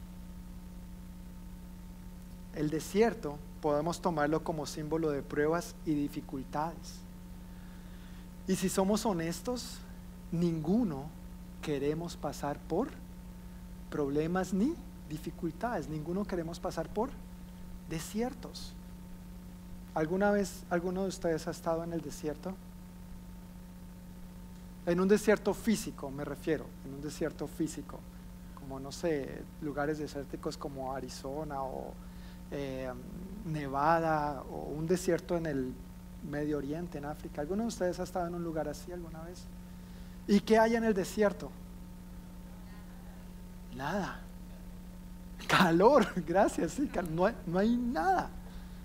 [2.55, 6.99] El desierto podemos tomarlo como símbolo de pruebas y dificultades.
[8.47, 9.77] Y si somos honestos,
[10.31, 11.05] ninguno
[11.61, 12.89] queremos pasar por
[13.91, 14.73] problemas ni
[15.09, 17.09] dificultades, ninguno queremos pasar por
[17.89, 18.73] desiertos.
[19.97, 22.53] ¿Alguna vez alguno de ustedes ha estado en el desierto?
[24.85, 27.97] En un desierto físico, me refiero, en un desierto físico,
[28.53, 31.95] como no sé, lugares desérticos como Arizona o
[32.51, 32.93] eh,
[33.47, 35.73] Nevada o un desierto en el
[36.29, 37.41] Medio Oriente, en África.
[37.41, 39.45] ¿Alguno de ustedes ha estado en un lugar así alguna vez?
[40.27, 41.49] ¿Y qué hay en el desierto?
[43.75, 44.19] Nada.
[45.47, 48.29] Calor, gracias, sí, no hay, no hay nada.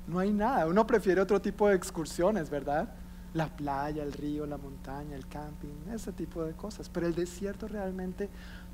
[0.07, 0.67] No hay nada.
[0.67, 2.89] Uno prefiere otro tipo de excursiones, ¿verdad?
[3.35, 6.89] La playa, el río, la montaña, el camping, ese tipo de cosas.
[6.89, 8.29] Pero el desierto realmente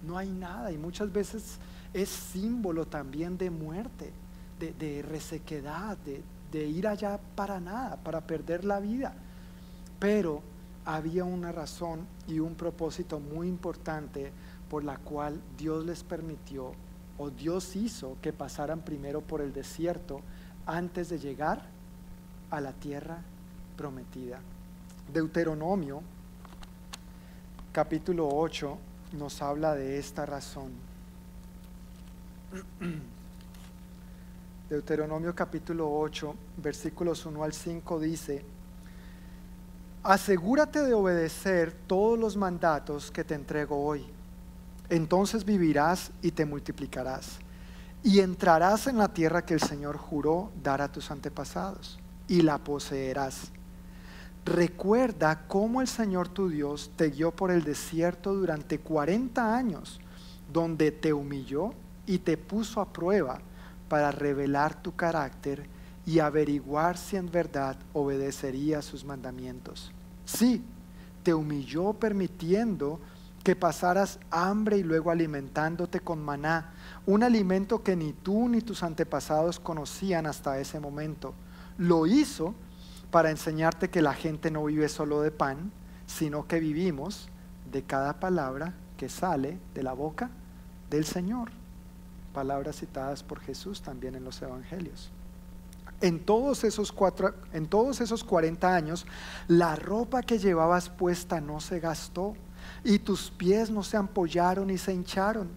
[0.07, 1.59] no hay nada y muchas veces
[1.93, 4.12] es símbolo también de muerte,
[4.59, 9.14] de, resequedad, de, ir allá para nada, para perder la vida.
[9.99, 10.43] Pero
[10.85, 14.33] había una razón y un propósito muy importante
[14.70, 16.72] por la cual Dios les permitió
[17.18, 20.20] o Dios hizo que pasaran primero por el desierto
[20.68, 21.62] antes de llegar
[22.50, 23.18] a la tierra
[23.76, 24.38] prometida.
[25.12, 26.02] Deuteronomio
[27.72, 28.78] capítulo 8
[29.12, 30.72] nos habla de esta razón.
[34.68, 38.44] Deuteronomio capítulo 8, versículos 1 al 5 dice,
[40.02, 44.04] asegúrate de obedecer todos los mandatos que te entrego hoy.
[44.90, 47.38] Entonces vivirás y te multiplicarás
[48.03, 52.59] y entrarás en la tierra que el Señor juró dar a tus antepasados y la
[52.59, 53.51] poseerás.
[54.44, 60.01] Recuerda cómo el Señor tu Dios te guió por el desierto durante 40 años,
[60.51, 61.74] donde te humilló
[62.07, 63.40] y te puso a prueba
[63.88, 65.68] para revelar tu carácter
[66.07, 69.92] y averiguar si en verdad obedecería sus mandamientos.
[70.24, 70.62] Sí,
[71.22, 73.01] te humilló permitiendo
[73.44, 76.72] que pasaras hambre y luego alimentándote con maná
[77.09, 81.32] un alimento que ni tú ni tus antepasados conocían hasta ese momento.
[81.78, 82.54] Lo hizo
[83.11, 85.72] para enseñarte que la gente no vive solo de pan,
[86.06, 87.30] sino que vivimos
[87.72, 90.28] de cada palabra que sale de la boca
[90.90, 91.48] del Señor.
[92.34, 95.11] Palabras citadas por Jesús también en los evangelios.
[96.02, 99.06] En todos esos cuatro, en todos esos 40 años,
[99.46, 102.34] la ropa que llevabas puesta no se gastó
[102.84, 105.48] y tus pies no se ampollaron ni se hincharon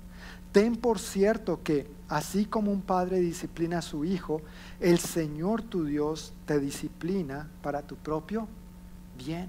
[0.52, 4.42] Ten por cierto que, así como un padre disciplina a su hijo,
[4.80, 8.48] el Señor tu Dios te disciplina para tu propio
[9.18, 9.48] bien.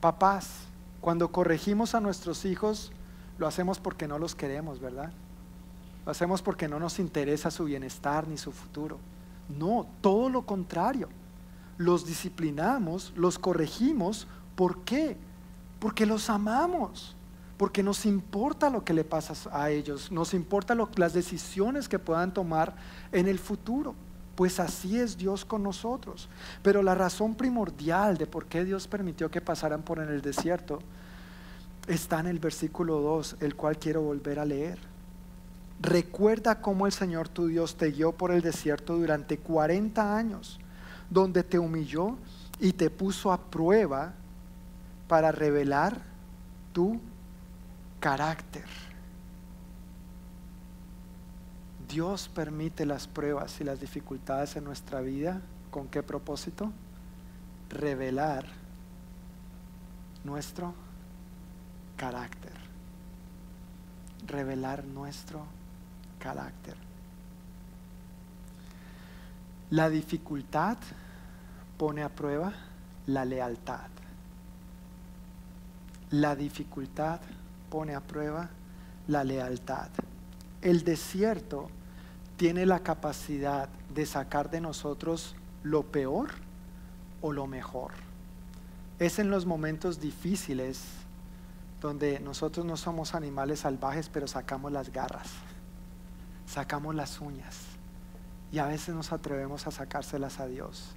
[0.00, 0.66] Papás,
[1.00, 2.92] cuando corregimos a nuestros hijos,
[3.38, 5.12] lo hacemos porque no los queremos, ¿verdad?
[6.04, 8.98] Lo hacemos porque no nos interesa su bienestar ni su futuro.
[9.48, 11.08] No, todo lo contrario.
[11.78, 14.26] Los disciplinamos, los corregimos.
[14.56, 15.16] ¿Por qué?
[15.80, 17.15] Porque los amamos
[17.56, 22.34] porque nos importa lo que le pasa a ellos, nos importa las decisiones que puedan
[22.34, 22.74] tomar
[23.12, 23.94] en el futuro.
[24.34, 26.28] Pues así es Dios con nosotros.
[26.62, 30.80] Pero la razón primordial de por qué Dios permitió que pasaran por en el desierto
[31.86, 34.78] está en el versículo 2, el cual quiero volver a leer.
[35.80, 40.58] Recuerda cómo el Señor tu Dios te guió por el desierto durante 40 años,
[41.08, 42.16] donde te humilló
[42.60, 44.14] y te puso a prueba
[45.08, 46.00] para revelar
[46.72, 47.00] tu
[48.00, 48.64] carácter.
[51.88, 55.40] Dios permite las pruebas y las dificultades en nuestra vida.
[55.70, 56.72] ¿Con qué propósito?
[57.70, 58.46] Revelar
[60.24, 60.74] nuestro
[61.96, 62.52] carácter.
[64.26, 65.46] Revelar nuestro
[66.18, 66.76] carácter.
[69.70, 70.76] La dificultad
[71.76, 72.52] pone a prueba
[73.06, 73.88] la lealtad.
[76.10, 77.20] La dificultad
[77.70, 78.50] pone a prueba
[79.08, 79.88] la lealtad.
[80.62, 81.68] El desierto
[82.36, 86.30] tiene la capacidad de sacar de nosotros lo peor
[87.20, 87.92] o lo mejor.
[88.98, 90.82] Es en los momentos difíciles
[91.80, 95.28] donde nosotros no somos animales salvajes, pero sacamos las garras,
[96.46, 97.58] sacamos las uñas
[98.50, 100.94] y a veces nos atrevemos a sacárselas a Dios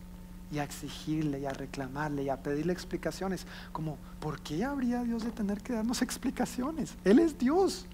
[0.51, 5.23] y a exigirle y a reclamarle y a pedirle explicaciones, como, ¿por qué habría Dios
[5.23, 6.95] de tener que darnos explicaciones?
[7.03, 7.85] Él es Dios.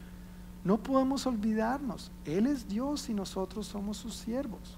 [0.63, 2.11] No podemos olvidarnos.
[2.23, 4.77] Él es Dios y nosotros somos sus siervos.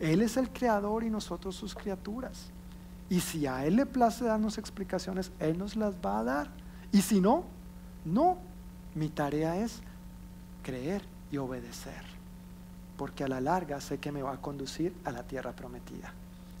[0.00, 2.50] Él es el creador y nosotros sus criaturas.
[3.08, 6.50] Y si a Él le place darnos explicaciones, Él nos las va a dar.
[6.90, 7.44] Y si no,
[8.04, 8.38] no.
[8.94, 9.80] Mi tarea es
[10.62, 12.04] creer y obedecer.
[12.96, 16.12] Porque a la larga sé que me va a conducir a la tierra prometida.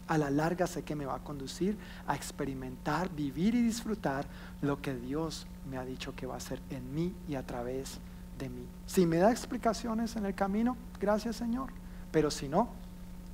[0.06, 4.26] A la larga sé que me va a conducir a experimentar, vivir y disfrutar
[4.60, 7.98] lo que Dios me ha dicho que va a hacer en mí y a través
[8.38, 8.66] de mí.
[8.86, 11.70] Si me da explicaciones en el camino, gracias Señor.
[12.12, 12.68] Pero si no,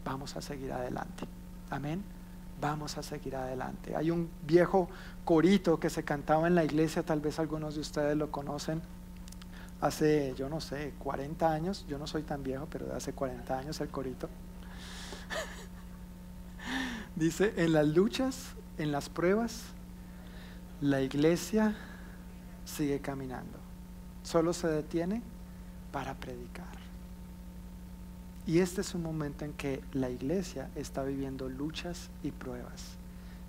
[0.04, 1.26] vamos a seguir adelante.
[1.70, 2.02] Amén.
[2.60, 3.96] Vamos a seguir adelante.
[3.96, 4.88] Hay un viejo
[5.24, 8.82] corito que se cantaba en la iglesia, tal vez algunos de ustedes lo conocen,
[9.80, 13.80] hace, yo no sé, 40 años, yo no soy tan viejo, pero hace 40 años
[13.80, 14.28] el corito.
[17.20, 19.64] Dice, en las luchas, en las pruebas,
[20.80, 21.76] la iglesia
[22.64, 23.58] sigue caminando.
[24.22, 25.20] Solo se detiene
[25.92, 26.64] para predicar.
[28.46, 32.96] Y este es un momento en que la iglesia está viviendo luchas y pruebas.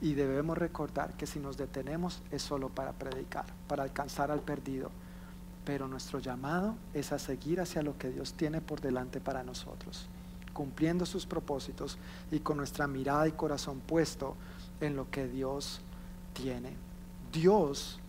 [0.01, 4.91] Y debemos recordar que si nos detenemos es solo para predicar, para alcanzar al perdido.
[5.63, 10.09] Pero nuestro llamado es a seguir hacia lo que Dios tiene por delante para nosotros,
[10.61, 11.97] cumpliendo sus propósitos
[12.31, 14.35] y con nuestra mirada y corazón puesto
[14.79, 15.81] en lo que Dios
[16.33, 16.73] tiene.
[17.31, 17.99] Dios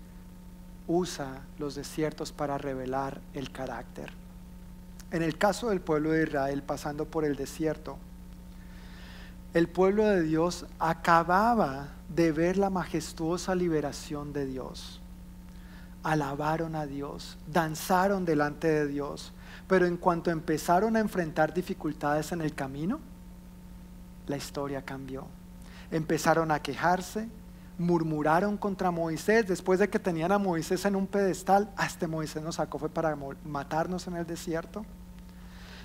[0.87, 4.23] usa los desiertos para revelar el carácter
[5.13, 7.99] en el caso del pueblo de Israel pasando por el desierto,
[9.53, 15.01] el pueblo de Dios acababa de ver la majestuosa liberación de Dios.
[16.03, 19.33] Alabaron a Dios, danzaron delante de Dios,
[19.73, 23.01] pero en cuanto empezaron a enfrentar dificultades en el camino,
[24.27, 25.25] la historia cambió.
[25.91, 27.27] Empezaron a quejarse,
[27.79, 31.71] murmuraron contra Moisés después de que tenían a Moisés en un pedestal.
[31.75, 33.17] A este Moisés nos sacó fue para
[33.47, 34.85] matarnos en el desierto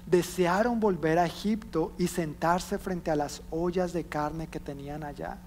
[0.06, 5.38] desearon volver a Egipto y sentarse frente a las ollas de carne que tenían allá.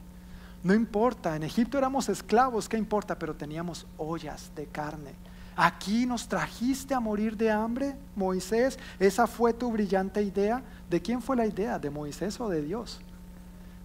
[0.62, 3.18] No importa, en Egipto éramos esclavos, ¿qué importa?
[3.18, 5.14] Pero teníamos ollas de carne.
[5.63, 8.79] Aquí nos trajiste a morir de hambre, Moisés.
[8.99, 10.63] Esa fue tu brillante idea.
[10.89, 11.79] ¿De quién fue la idea?
[11.79, 12.99] ¿De Moisés o de Dios?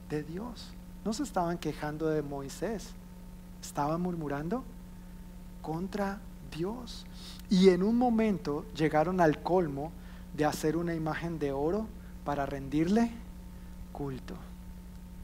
[0.09, 0.69] De Dios.
[1.03, 2.91] No se estaban quejando de Moisés,
[3.61, 4.63] estaban murmurando
[5.61, 7.05] contra Dios.
[7.49, 9.91] Y en un momento llegaron al colmo
[10.33, 11.87] de hacer una imagen de oro
[12.23, 13.11] para rendirle
[13.91, 14.35] culto.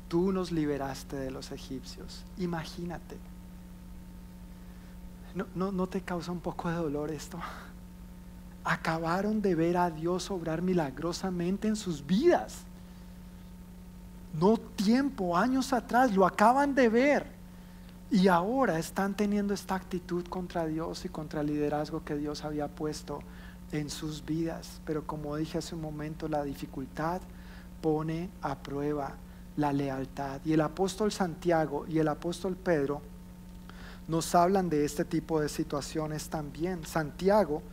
[0.10, 2.26] Tú nos liberaste de los egipcios.
[2.39, 3.16] Imagínate.
[5.36, 7.39] ¿No, no, te causa un poco de dolor esto?
[8.63, 12.63] Acabaron de ver a Dios obrar milagrosamente en sus vidas.
[14.39, 17.27] No tiempo, años atrás, lo acaban de ver.
[18.09, 22.67] Y ahora están teniendo esta actitud contra Dios y contra el liderazgo que Dios había
[22.67, 23.19] puesto
[23.71, 24.82] en sus vidas.
[24.86, 27.21] Pero como dije hace un momento, la dificultad
[27.82, 29.15] pone a prueba
[29.55, 30.41] la lealtad.
[30.43, 33.01] Y el apóstol Santiago y el apóstol Pedro
[34.12, 36.86] nos hablan de este tipo de situaciones también.
[36.86, 37.64] Santiago,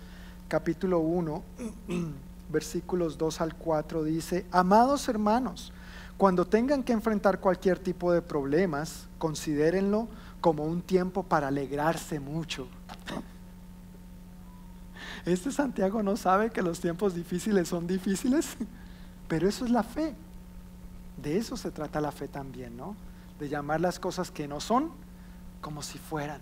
[0.47, 1.43] capítulo 1,
[2.49, 5.73] versículos 2 al 4 dice, amados hermanos,
[6.17, 10.07] cuando tengan que enfrentar cualquier tipo de problemas, considérenlo
[10.41, 12.69] como un tiempo para alegrarse mucho
[15.27, 18.57] este Santiago no sabe que los tiempos difíciles son difíciles,
[19.29, 20.15] pero eso es la fe.
[21.21, 22.95] De eso se trata la fe también, ¿no?
[23.41, 24.93] De llamar las cosas que no son
[25.61, 26.41] como si fueran.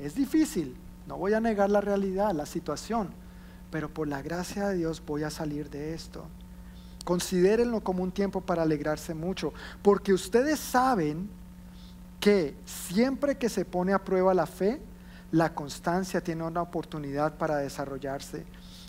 [0.00, 0.76] Es difícil,
[1.06, 3.10] no voy a negar la realidad, la situación,
[3.70, 6.24] pero por la gracia de Dios voy a salir de esto.
[7.04, 11.28] Considérenlo como un tiempo para alegrarse mucho, porque ustedes saben
[12.20, 14.80] que siempre que se pone a prueba la fe,
[15.32, 18.44] la constancia tiene una oportunidad para desarrollarse.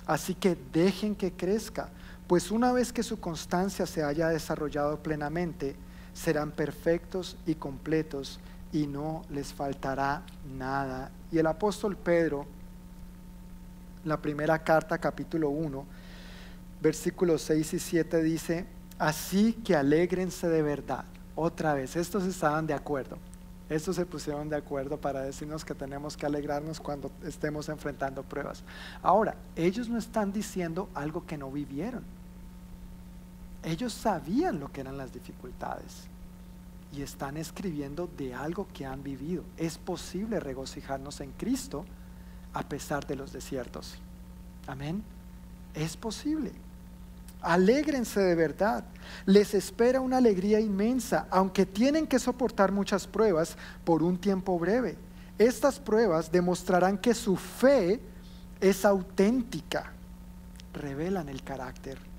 [0.05, 1.89] Así que dejen que crezca,
[2.27, 5.75] pues una vez que su constancia se haya desarrollado plenamente,
[6.13, 8.39] serán perfectos y completos
[8.71, 10.23] y no les faltará
[10.57, 11.11] nada.
[11.31, 12.45] Y el apóstol Pedro,
[14.05, 15.85] la primera carta, capítulo 1,
[16.81, 18.65] versículos 6 y 7 dice,
[18.97, 21.05] así que alégrense de verdad.
[21.35, 23.17] Otra vez, estos estaban de acuerdo.
[23.69, 28.63] Estos se pusieron de acuerdo para decirnos que tenemos que alegrarnos cuando estemos enfrentando pruebas.
[29.01, 32.03] Ahora, ellos no están diciendo algo que no vivieron.
[33.63, 36.10] Ellos sabían lo que eran las dificultades
[36.93, 39.43] y están escribiendo de algo que han vivido.
[39.57, 41.85] Es posible regocijarnos en Cristo
[42.53, 43.95] a pesar de los desiertos.
[44.67, 45.03] Amén.
[45.73, 46.51] Es posible.
[47.41, 48.83] Alégrense de verdad.
[49.25, 54.97] Les espera una alegría inmensa, aunque tienen que soportar muchas pruebas por un tiempo breve.
[55.37, 57.99] Estas pruebas demostrarán que su fe
[58.59, 59.91] es auténtica,
[60.73, 62.10] revelan el carácter.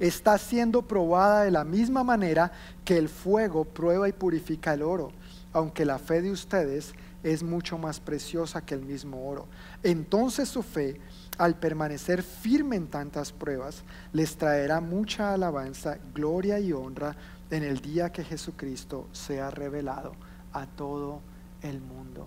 [0.00, 2.50] Está siendo probada de la misma manera
[2.84, 5.12] que el fuego prueba y purifica el oro,
[5.52, 9.46] aunque la fe de ustedes es mucho más preciosa que el mismo oro.
[9.82, 10.98] Entonces su fe,
[11.38, 17.14] al permanecer firme en tantas pruebas, les traerá mucha alabanza, gloria y honra
[17.50, 20.12] en el día que Jesucristo sea revelado
[20.52, 21.20] a todo
[21.62, 22.26] el mundo.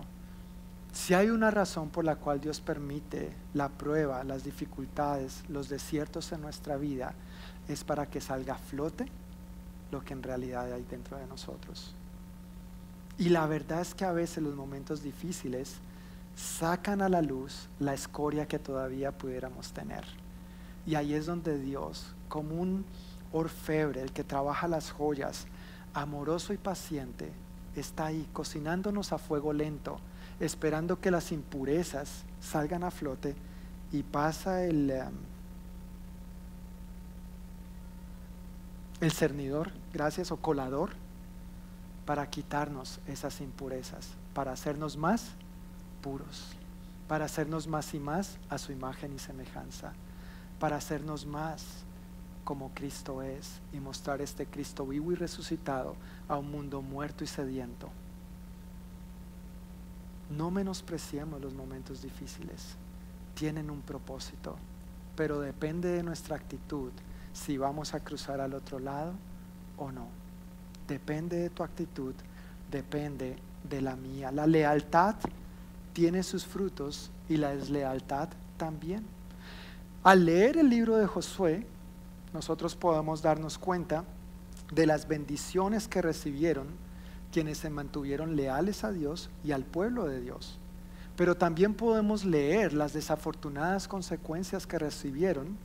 [0.92, 6.30] Si hay una razón por la cual Dios permite la prueba, las dificultades, los desiertos
[6.30, 7.14] en nuestra vida,
[7.68, 9.06] es para que salga a flote
[9.90, 11.94] lo que en realidad hay dentro de nosotros.
[13.16, 15.76] Y la verdad es que a veces los momentos difíciles
[16.36, 20.04] sacan a la luz la escoria que todavía pudiéramos tener.
[20.86, 22.84] Y ahí es donde Dios, como un
[23.32, 25.46] orfebre, el que trabaja las joyas,
[25.94, 27.32] amoroso y paciente,
[27.76, 29.98] está ahí cocinándonos a fuego lento,
[30.40, 33.34] esperando que las impurezas salgan a flote
[33.92, 35.12] y pasa el, em,
[39.04, 40.90] el cernidor, gracias, o colador
[42.06, 45.32] para quitarnos esas impurezas, para hacernos más
[46.02, 46.48] puros,
[47.06, 49.92] para hacernos más y más a su imagen y semejanza,
[50.58, 51.84] para hacernos más
[52.44, 55.96] como Cristo es y mostrar este Cristo vivo y resucitado
[56.28, 57.90] a un mundo muerto y sediento.
[60.30, 62.76] No menospreciemos los momentos difíciles,
[63.34, 64.56] tienen un propósito,
[65.16, 66.90] pero depende de nuestra actitud
[67.34, 69.12] si vamos a cruzar al otro lado
[69.76, 70.24] o no
[70.86, 72.14] depende de tu actitud,
[72.70, 73.36] depende
[73.68, 74.30] de la mía.
[74.30, 75.16] La lealtad
[75.92, 79.04] tiene sus frutos y la deslealtad también.
[80.02, 81.66] Al leer el libro de Josué,
[82.32, 84.04] nosotros podemos darnos cuenta
[84.72, 86.66] de las bendiciones que recibieron
[87.32, 90.58] quienes se mantuvieron leales a Dios y al pueblo de Dios.
[91.16, 95.56] Pero también podemos leer las desafortunadas consecuencias que recibieron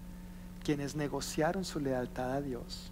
[0.69, 2.91] quienes negociaron su lealtad a Dios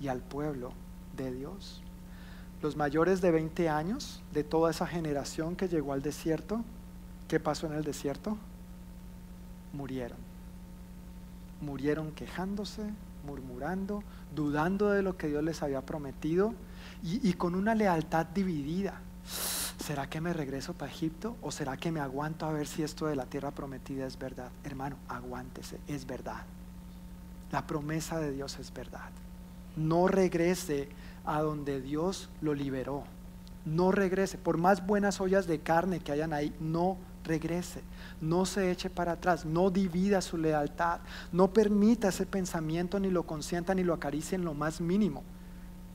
[0.00, 0.72] y al pueblo
[1.14, 1.82] de Dios.
[2.62, 6.64] Los mayores de 20 años de toda esa generación que llegó al desierto,
[7.28, 8.38] ¿qué pasó en el desierto?
[9.74, 10.16] Murieron.
[11.60, 12.84] Murieron quejándose,
[13.26, 14.02] murmurando,
[14.34, 16.54] dudando de lo que Dios les había prometido
[17.02, 19.02] y, y con una lealtad dividida.
[19.26, 23.04] ¿Será que me regreso para Egipto o será que me aguanto a ver si esto
[23.04, 24.50] de la tierra prometida es verdad?
[24.64, 26.42] Hermano, aguántese, es verdad.
[27.52, 29.10] La promesa de Dios es verdad.
[29.76, 30.88] No regrese
[31.24, 33.04] a donde Dios lo liberó.
[33.64, 34.38] No regrese.
[34.38, 37.82] Por más buenas ollas de carne que hayan ahí, no regrese.
[38.20, 39.44] No se eche para atrás.
[39.44, 41.00] No divida su lealtad.
[41.32, 45.22] No permita ese pensamiento, ni lo consienta, ni lo acaricie en lo más mínimo.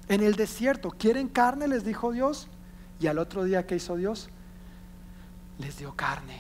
[0.08, 1.68] En el desierto, ¿quieren carne?
[1.68, 2.48] Les dijo Dios.
[3.00, 4.30] Y al otro día, ¿qué hizo Dios?
[5.58, 6.40] Les dio carne.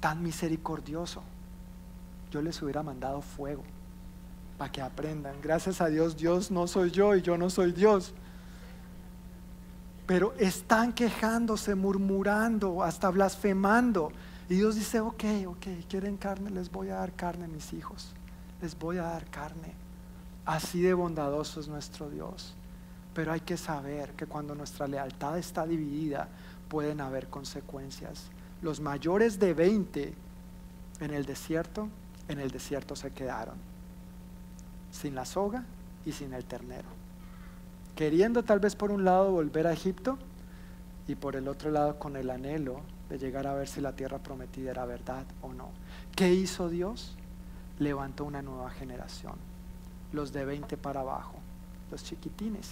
[0.00, 1.22] Tan misericordioso.
[2.30, 3.62] Yo les hubiera mandado fuego
[4.58, 5.36] para que aprendan.
[5.40, 8.12] Gracias a Dios, Dios no soy yo y yo no soy Dios.
[10.06, 14.10] Pero están quejándose, murmurando, hasta blasfemando.
[14.48, 18.12] Y Dios dice, ok, ok, quieren carne, les voy a dar carne, mis hijos.
[18.60, 19.74] Les voy a dar carne.
[20.44, 22.54] Así de bondadoso es nuestro Dios.
[23.14, 26.28] Pero hay que saber que cuando nuestra lealtad está dividida,
[26.68, 28.30] pueden haber consecuencias.
[28.62, 30.14] Los mayores de 20
[31.00, 31.88] en el desierto,
[32.28, 33.56] en el desierto se quedaron
[34.90, 35.64] sin la soga
[36.04, 36.88] y sin el ternero.
[37.94, 40.18] Queriendo tal vez por un lado volver a Egipto
[41.06, 44.18] y por el otro lado con el anhelo de llegar a ver si la tierra
[44.18, 45.70] prometida era verdad o no.
[46.14, 47.16] ¿Qué hizo Dios?
[47.78, 49.34] Levantó una nueva generación,
[50.12, 51.34] los de 20 para abajo,
[51.90, 52.70] los chiquitines,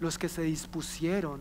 [0.00, 1.40] los que se dispusieron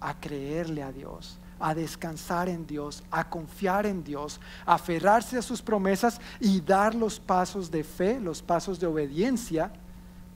[0.00, 5.42] a creerle a Dios, a descansar en Dios, a confiar en Dios, a aferrarse a
[5.42, 9.72] sus promesas y dar los pasos de fe, los pasos de obediencia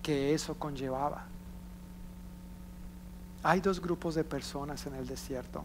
[0.02, 1.26] que eso conllevaba.
[3.42, 5.64] Hay dos grupos de personas en el desierto.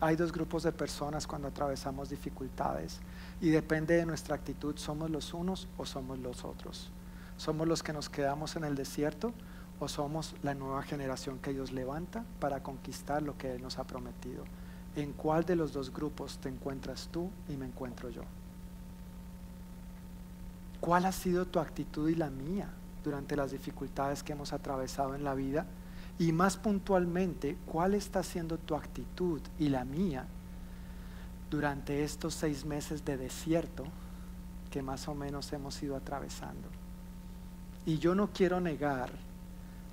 [0.00, 3.00] Hay dos grupos de personas cuando atravesamos dificultades
[3.40, 6.90] y depende de nuestra actitud, somos los unos o somos los otros.
[7.36, 9.32] Somos los que nos quedamos en el desierto
[9.78, 13.84] o somos la nueva generación que Dios levanta para conquistar lo que Él nos ha
[13.84, 14.44] prometido.
[14.96, 18.22] ¿En cuál de los dos grupos te encuentras tú y me encuentro yo?
[20.80, 22.68] ¿Cuál ha sido tu actitud y la mía
[23.04, 25.66] durante las dificultades que hemos atravesado en la vida?
[26.18, 30.26] Y más puntualmente, ¿cuál está siendo tu actitud y la mía
[31.50, 33.84] durante estos seis meses de desierto
[34.70, 36.68] que más o menos hemos ido atravesando?
[37.86, 39.10] Y yo no quiero negar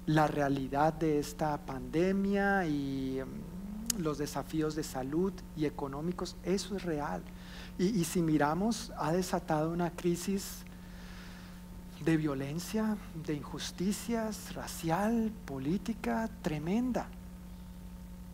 [0.06, 3.22] la realidad de esta pandemia y
[3.98, 7.22] los desafíos de salud y económicos, eso es real.
[7.78, 10.64] Y, si miramos, ha desatado una crisis
[12.04, 17.08] de violencia, de injusticias racial, política, tremenda.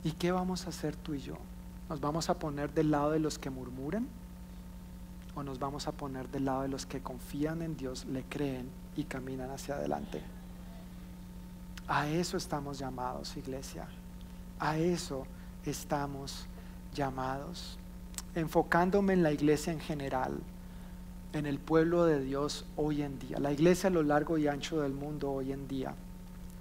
[0.04, 1.38] ¿Y qué vamos a hacer tú y yo?
[1.90, 4.08] ¿Nos vamos a poner del lado de los que murmuran?
[5.36, 8.70] ¿O nos vamos a poner del lado de los que confían en Dios, le creen
[8.96, 10.22] y caminan hacia adelante?
[11.88, 13.88] A eso estamos llamados, iglesia.
[14.60, 15.26] A eso
[15.66, 16.46] estamos
[16.94, 17.78] llamados.
[18.36, 20.40] Enfocándome en la iglesia en general,
[21.34, 24.82] en el pueblo de Dios hoy en día, la iglesia a lo largo y ancho
[24.82, 25.96] del mundo hoy en día,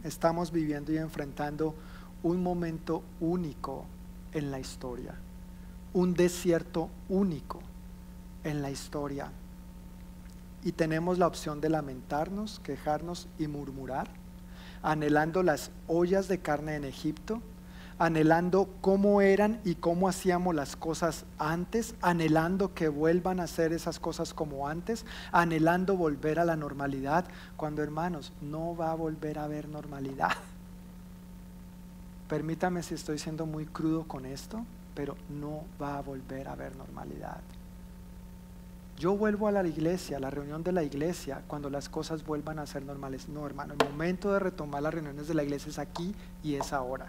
[0.03, 1.75] estamos viviendo y enfrentando
[2.23, 3.85] un momento único
[4.33, 5.15] en la historia,
[5.93, 7.61] un desierto único
[8.45, 9.31] en la historia.
[10.65, 14.09] Y tenemos la opción de lamentarnos, quejarnos y murmurar,
[14.83, 17.43] anhelando las ollas de carne en Egipto,
[18.03, 24.01] anhelando cómo eran y cómo hacíamos las cosas antes, anhelando que vuelvan a hacer esas
[24.01, 27.25] cosas como antes, anhelando volver a la normalidad,
[27.57, 30.33] cuando hermanos, no va a volver a haber normalidad.
[32.29, 34.65] Permítame si estoy siendo muy crudo con esto,
[34.97, 37.41] pero no va a volver a haber normalidad.
[38.99, 42.59] Yo vuelvo a la iglesia, a la reunión de la iglesia, cuando las cosas vuelvan
[42.59, 43.29] a ser normales.
[43.29, 46.73] No, hermano, el momento de retomar las reuniones de la iglesia es aquí y es
[46.73, 47.09] ahora.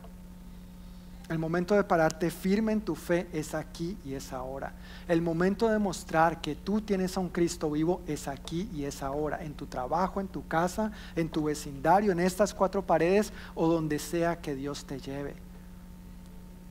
[1.33, 4.71] El momento de pararte firme en tu fe es aquí y es ahora.
[5.07, 9.01] El momento de mostrar que tú tienes a un Cristo vivo es aquí y es
[9.01, 9.43] ahora.
[9.43, 13.97] En tu trabajo, en tu casa, en tu vecindario, en estas cuatro paredes o donde
[13.97, 15.33] sea que Dios te lleve.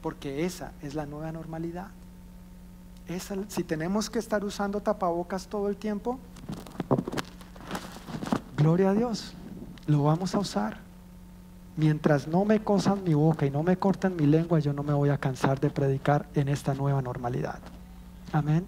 [0.01, 1.89] Porque esa es la nueva normalidad.
[3.49, 6.21] si tenemos que estar usando tapabocas todo el tiempo,
[8.57, 9.35] gloria a Dios,
[9.89, 10.92] lo vamos a usar
[11.77, 14.93] mientras no me cosan mi boca y no me corten mi lengua, yo no me
[14.93, 17.59] voy a cansar de predicar en esta nueva normalidad.
[18.33, 18.67] Amén.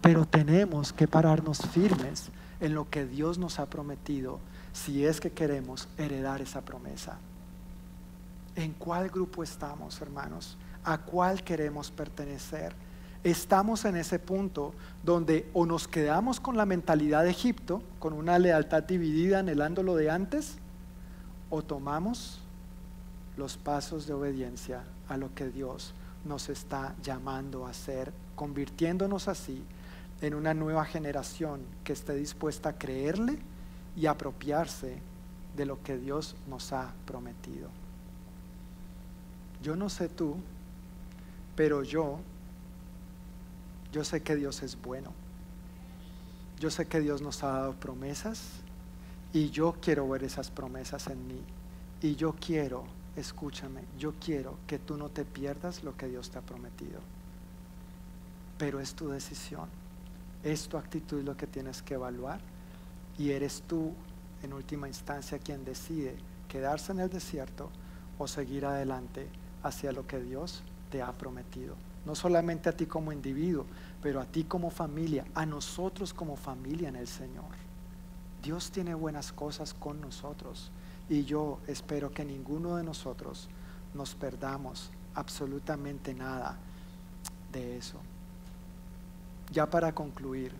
[0.00, 2.30] Pero tenemos que pararnos firmes
[2.60, 4.38] en lo que Dios nos ha prometido
[4.72, 7.18] si es que queremos heredar esa promesa.
[8.54, 10.56] ¿En cuál grupo estamos, hermanos?
[10.84, 12.74] ¿A cuál queremos pertenecer?
[13.24, 18.38] Estamos en ese punto donde o nos quedamos con la mentalidad de Egipto, con una
[18.38, 20.58] lealtad dividida anhelando lo de antes,
[21.48, 22.41] o tomamos
[23.36, 29.64] los pasos de obediencia a lo que Dios nos está llamando a hacer, convirtiéndonos así
[30.20, 33.38] en una nueva generación que esté dispuesta a creerle
[33.96, 35.00] y apropiarse
[35.56, 37.68] de lo que Dios nos ha prometido.
[39.62, 40.36] Yo no sé tú,
[41.56, 42.18] pero yo,
[43.92, 45.12] yo sé que Dios es bueno.
[46.58, 48.60] Yo sé que Dios nos ha dado promesas
[49.32, 51.40] y yo quiero ver esas promesas en mí.
[52.00, 52.84] Y yo quiero
[53.16, 57.00] escúchame, yo quiero que tú no te pierdas lo que Dios te ha prometido.
[58.58, 59.68] Pero es tu decisión,
[60.42, 62.40] es tu actitud lo que tienes que evaluar
[63.18, 63.92] y eres tú
[64.42, 66.16] en última instancia quien decide
[66.48, 67.70] quedarse en el desierto
[68.18, 69.28] o seguir adelante
[69.62, 71.76] hacia lo que Dios te ha prometido.
[72.04, 73.64] No solamente a ti como individuo,
[74.02, 77.44] pero a ti como familia, a nosotros como familia en el Señor.
[78.42, 80.70] Dios tiene buenas cosas con nosotros.
[81.08, 83.48] Y yo espero que ninguno de nosotros
[83.94, 86.56] nos perdamos absolutamente nada
[87.52, 87.98] de eso.
[89.50, 90.52] Ya para concluir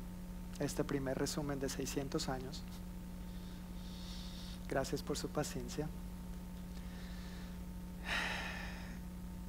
[0.58, 2.62] este primer resumen de 600 años,
[4.68, 5.88] gracias por su paciencia.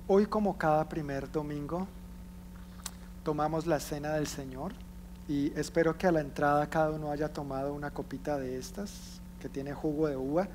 [0.07, 1.87] Hoy como cada primer domingo
[3.23, 4.73] tomamos la cena del Señor
[5.29, 9.47] y espero que a la entrada cada uno haya tomado una copita de estas que
[9.47, 10.47] tiene jugo de uva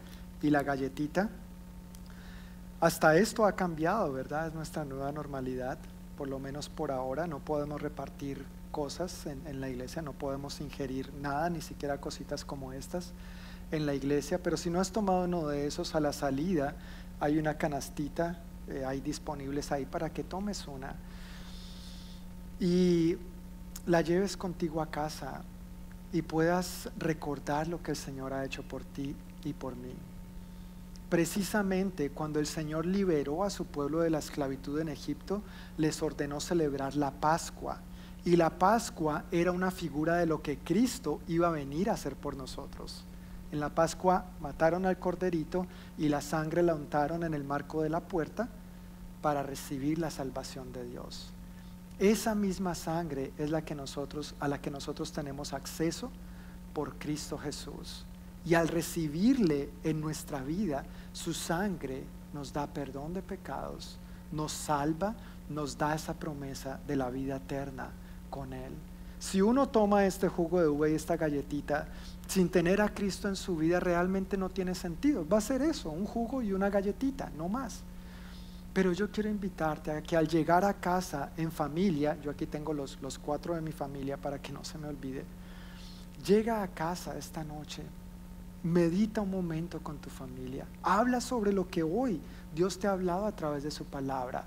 [0.43, 1.29] y la galletita.
[2.81, 4.49] Hasta esto ha cambiado, ¿verdad?
[4.49, 5.79] Es nuestra nueva normalidad,
[6.17, 7.27] por lo menos por ahora.
[7.27, 12.73] No podemos repartir cosas en, la iglesia, no podemos ingerir nada, ni siquiera cositas como
[12.73, 13.13] estas
[13.73, 14.41] en la iglesia.
[14.41, 16.77] Pero si no has tomado uno de esos a la salida,
[17.19, 20.95] hay una canastita, eh, hay disponibles ahí para que tomes una.
[22.61, 23.17] Y
[23.87, 25.43] la lleves contigo a casa
[26.13, 29.95] y puedas recordar lo que el Señor ha hecho por ti y por mí
[31.09, 35.43] precisamente cuando el Señor liberó a su pueblo de la esclavitud en Egipto,
[35.77, 37.81] les ordenó celebrar la Pascua.
[38.25, 42.15] Y la Pascua era una figura de lo que Cristo iba a venir a hacer
[42.15, 43.05] por nosotros.
[43.51, 47.89] En la Pascua mataron al corderito y la sangre la untaron en el marco de
[47.89, 48.49] la puerta
[49.23, 51.33] para recibir la salvación de Dios.
[51.99, 56.13] Esa misma sangre es la que nosotros a la que nosotros tenemos acceso
[56.75, 58.05] por Cristo Jesús.
[58.45, 63.99] Y al recibirle en nuestra vida, su sangre nos da perdón de pecados,
[64.33, 65.15] nos salva,
[65.49, 67.91] nos da esa promesa de la vida eterna
[68.31, 68.73] con Él.
[69.19, 71.89] Si uno toma este jugo de uva y esta galletita
[72.29, 75.27] sin tener a Cristo en su vida, realmente no tiene sentido.
[75.27, 77.81] Va a ser eso, un jugo y una galletita, no más.
[78.73, 82.73] Pero yo quiero invitarte a que al llegar a casa en familia, yo aquí tengo
[82.73, 85.25] los, los cuatro de mi familia para que no se me olvide,
[86.25, 87.83] llega a casa esta noche,
[88.63, 92.21] medita un momento con tu familia, habla sobre lo que hoy
[92.55, 94.45] Dios te ha hablado a través de su palabra,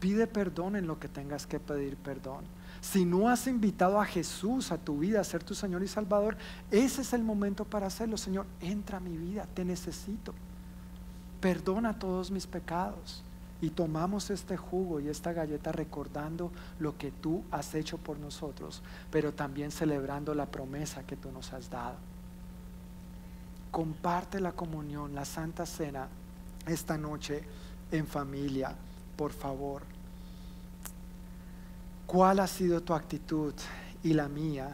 [0.00, 2.44] pide perdón en lo que tengas que pedir perdón.
[2.80, 6.36] Si no has invitado a Jesús a tu vida a ser tu Señor y Salvador,
[6.70, 8.16] ese es el momento para hacerlo.
[8.16, 10.34] Señor, entra a mi vida, te necesito.
[11.40, 13.24] Perdona todos mis pecados
[13.60, 18.82] y tomamos este jugo y esta galleta recordando lo que tú has hecho por nosotros,
[19.10, 21.96] pero también celebrando la promesa que tú nos has dado.
[23.70, 26.08] Comparte la comunión, la Santa Cena
[26.66, 27.42] esta noche
[27.90, 28.74] en familia,
[29.16, 29.82] por favor.
[32.06, 33.54] ¿Cuál ha sido tu actitud
[34.02, 34.68] y la mía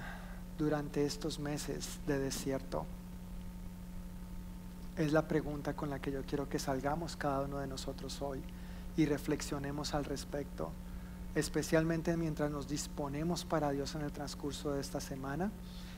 [0.59, 2.87] durante estos meses de desierto?
[4.97, 8.43] Es la pregunta con la que yo quiero que salgamos cada uno de nosotros hoy
[8.97, 10.71] y reflexionemos al respecto,
[11.35, 15.51] especialmente mientras nos disponemos para Dios en el transcurso de esta semana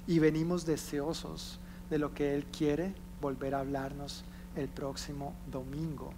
[0.06, 1.58] y venimos deseosos
[1.90, 4.24] de lo que Él quiere volver a hablarnos
[4.56, 6.12] el próximo domingo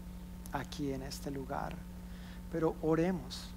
[0.52, 1.74] aquí en este lugar.
[2.50, 3.50] Pero oremos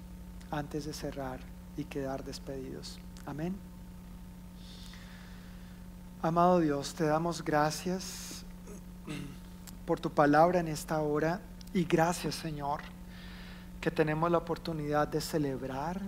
[0.50, 1.40] antes de cerrar
[1.76, 2.98] y quedar despedidos.
[3.26, 3.56] Amén.
[6.22, 8.44] Amado Dios, te damos gracias
[9.86, 11.40] por tu palabra en esta hora
[11.72, 12.80] y gracias Señor
[13.80, 16.00] que tenemos la oportunidad de celebrar,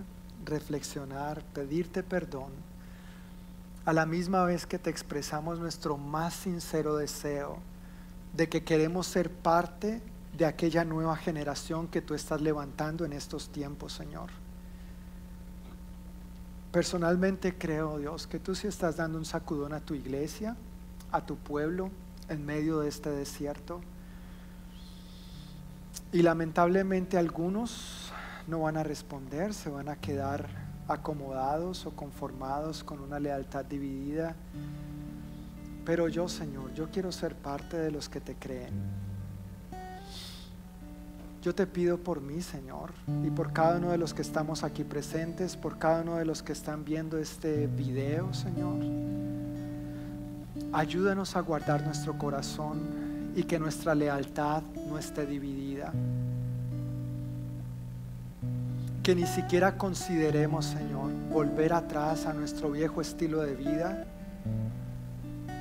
[0.45, 2.51] reflexionar, pedirte perdón,
[3.85, 7.59] a la misma vez que te expresamos nuestro más sincero deseo
[8.33, 10.01] de que queremos ser parte
[10.37, 14.29] de aquella nueva generación que tú estás levantando en estos tiempos, Señor.
[16.71, 20.55] Personalmente creo, Dios, que tú sí estás dando un sacudón a tu iglesia,
[21.11, 21.91] a tu pueblo,
[22.29, 23.81] en medio de este desierto.
[26.11, 28.11] Y lamentablemente algunos
[28.47, 34.35] no van a responder, se van a quedar acomodados o conformados con una lealtad dividida.
[35.85, 38.73] Pero yo, Señor, yo quiero ser parte de los que te creen.
[41.41, 42.93] Yo te pido por mí, Señor,
[43.25, 46.41] y por cada uno de los que estamos aquí presentes, por cada uno de los
[46.41, 48.79] que están viendo este video, Señor.
[50.71, 55.91] Ayúdanos a guardar nuestro corazón y que nuestra lealtad no esté dividida.
[59.03, 64.05] Que ni siquiera consideremos, Señor, volver atrás a nuestro viejo estilo de vida,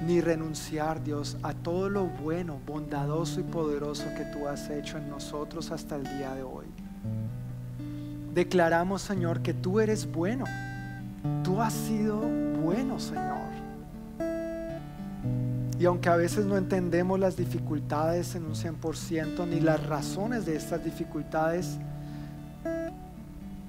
[0.07, 5.11] ni renunciar, Dios, a todo lo bueno, bondadoso y poderoso que tú has hecho en
[5.11, 6.67] nosotros hasta el día de hoy.
[8.33, 10.45] Declaramos, Señor, que tú eres bueno.
[11.43, 12.21] Tú has sido
[12.63, 13.51] bueno, Señor.
[15.81, 20.55] Y aunque a veces no entendemos las dificultades en un 100% ni las razones de
[20.55, 21.81] estas dificultades,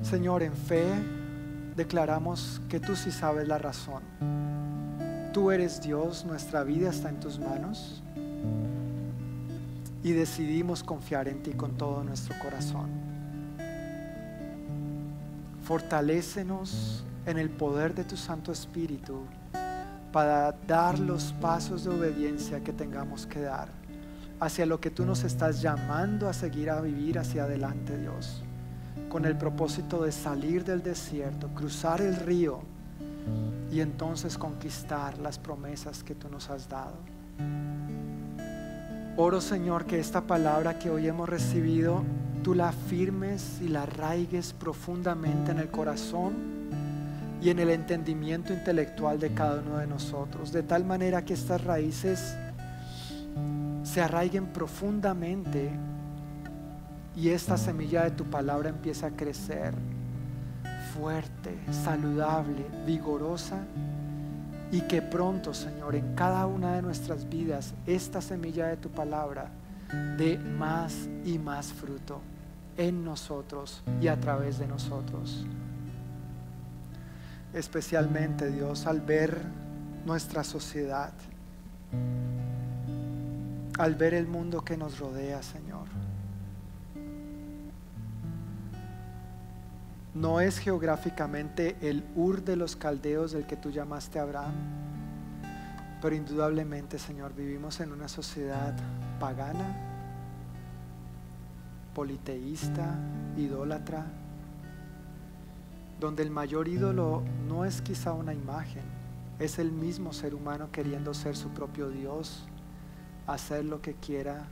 [0.03, 0.85] Señor, en fe
[1.75, 4.03] declaramos que tú sí sabes la razón.
[5.33, 8.03] Tú eres Dios, nuestra vida está en tus manos
[10.03, 12.89] y decidimos confiar en ti con todo nuestro corazón.
[15.63, 19.23] Fortalécenos en el poder de tu Santo Espíritu
[20.11, 23.69] para dar los pasos de obediencia que tengamos que dar
[24.39, 28.42] hacia lo que tú nos estás llamando a seguir a vivir hacia adelante, Dios,
[29.13, 32.61] con el propósito de salir del desierto, cruzar el río
[33.71, 36.95] y entonces conquistar las promesas que tú nos has dado.
[39.15, 42.03] Oro, Señor, que esta palabra que hoy hemos recibido,
[42.41, 46.33] tú la firmes y la arraigues profundamente en el corazón
[47.39, 51.63] y en el entendimiento intelectual de cada uno de nosotros, de tal manera que estas
[51.63, 52.35] raíces
[53.83, 55.69] se arraiguen profundamente
[57.15, 59.73] y esta semilla de tu palabra empieza a crecer
[60.93, 63.63] fuerte, saludable, vigorosa
[64.71, 69.49] y que pronto, Señor, en cada una de nuestras vidas, esta semilla de tu palabra
[70.17, 72.21] dé más y más fruto
[72.77, 75.45] en nosotros y a través de nosotros
[77.53, 79.37] especialmente Dios al ver
[80.05, 81.13] nuestra sociedad,
[83.77, 85.72] al ver el mundo que nos rodea, Señor.
[90.13, 94.53] No es geográficamente el Ur de los caldeos del que tú llamaste Abraham,
[96.01, 98.75] pero indudablemente, Señor, vivimos en una sociedad
[99.19, 99.75] pagana,
[101.95, 102.95] politeísta,
[103.37, 104.05] idólatra
[106.03, 108.83] donde el mayor ídolo no es quizá una imagen,
[109.39, 112.45] es el mismo ser humano queriendo ser su propio Dios,
[113.25, 114.47] hacer lo que quiera,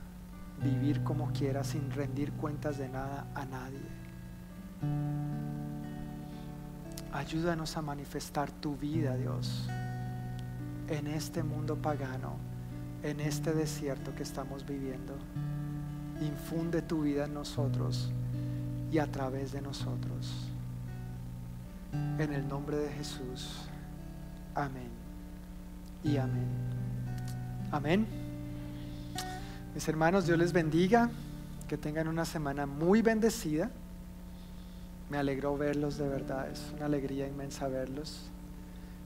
[0.62, 5.51] vivir como quiera, sin rendir cuentas de nada a nadie.
[7.12, 9.68] Ayúdanos a manifestar tu vida, Dios,
[10.88, 12.36] en este mundo pagano,
[13.02, 15.14] en este desierto que estamos viviendo.
[16.22, 18.10] Infunde tu vida en nosotros
[18.90, 20.48] y a través de nosotros.
[21.92, 23.58] En el nombre de Jesús.
[24.54, 24.88] Amén.
[26.02, 26.46] Y amén.
[27.70, 28.06] Amén.
[29.74, 31.10] Mis hermanos, Dios les bendiga.
[31.68, 33.70] Que tengan una semana muy bendecida.
[35.12, 38.30] Me alegró verlos de verdad, es una alegría inmensa verlos.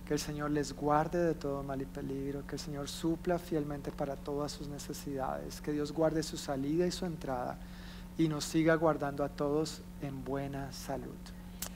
[0.07, 3.91] Que el Señor les guarde de todo mal y peligro, que el Señor supla fielmente
[3.91, 7.59] para todas sus necesidades, que Dios guarde su salida y su entrada
[8.17, 11.17] y nos siga guardando a todos en buena salud.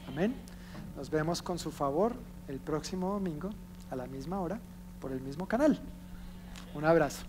[0.07, 0.37] Amén.
[0.97, 2.13] Nos vemos con su favor
[2.47, 3.51] el próximo domingo
[3.91, 4.61] a la misma hora
[5.01, 5.77] por el mismo canal.
[6.73, 7.25] Un abrazo.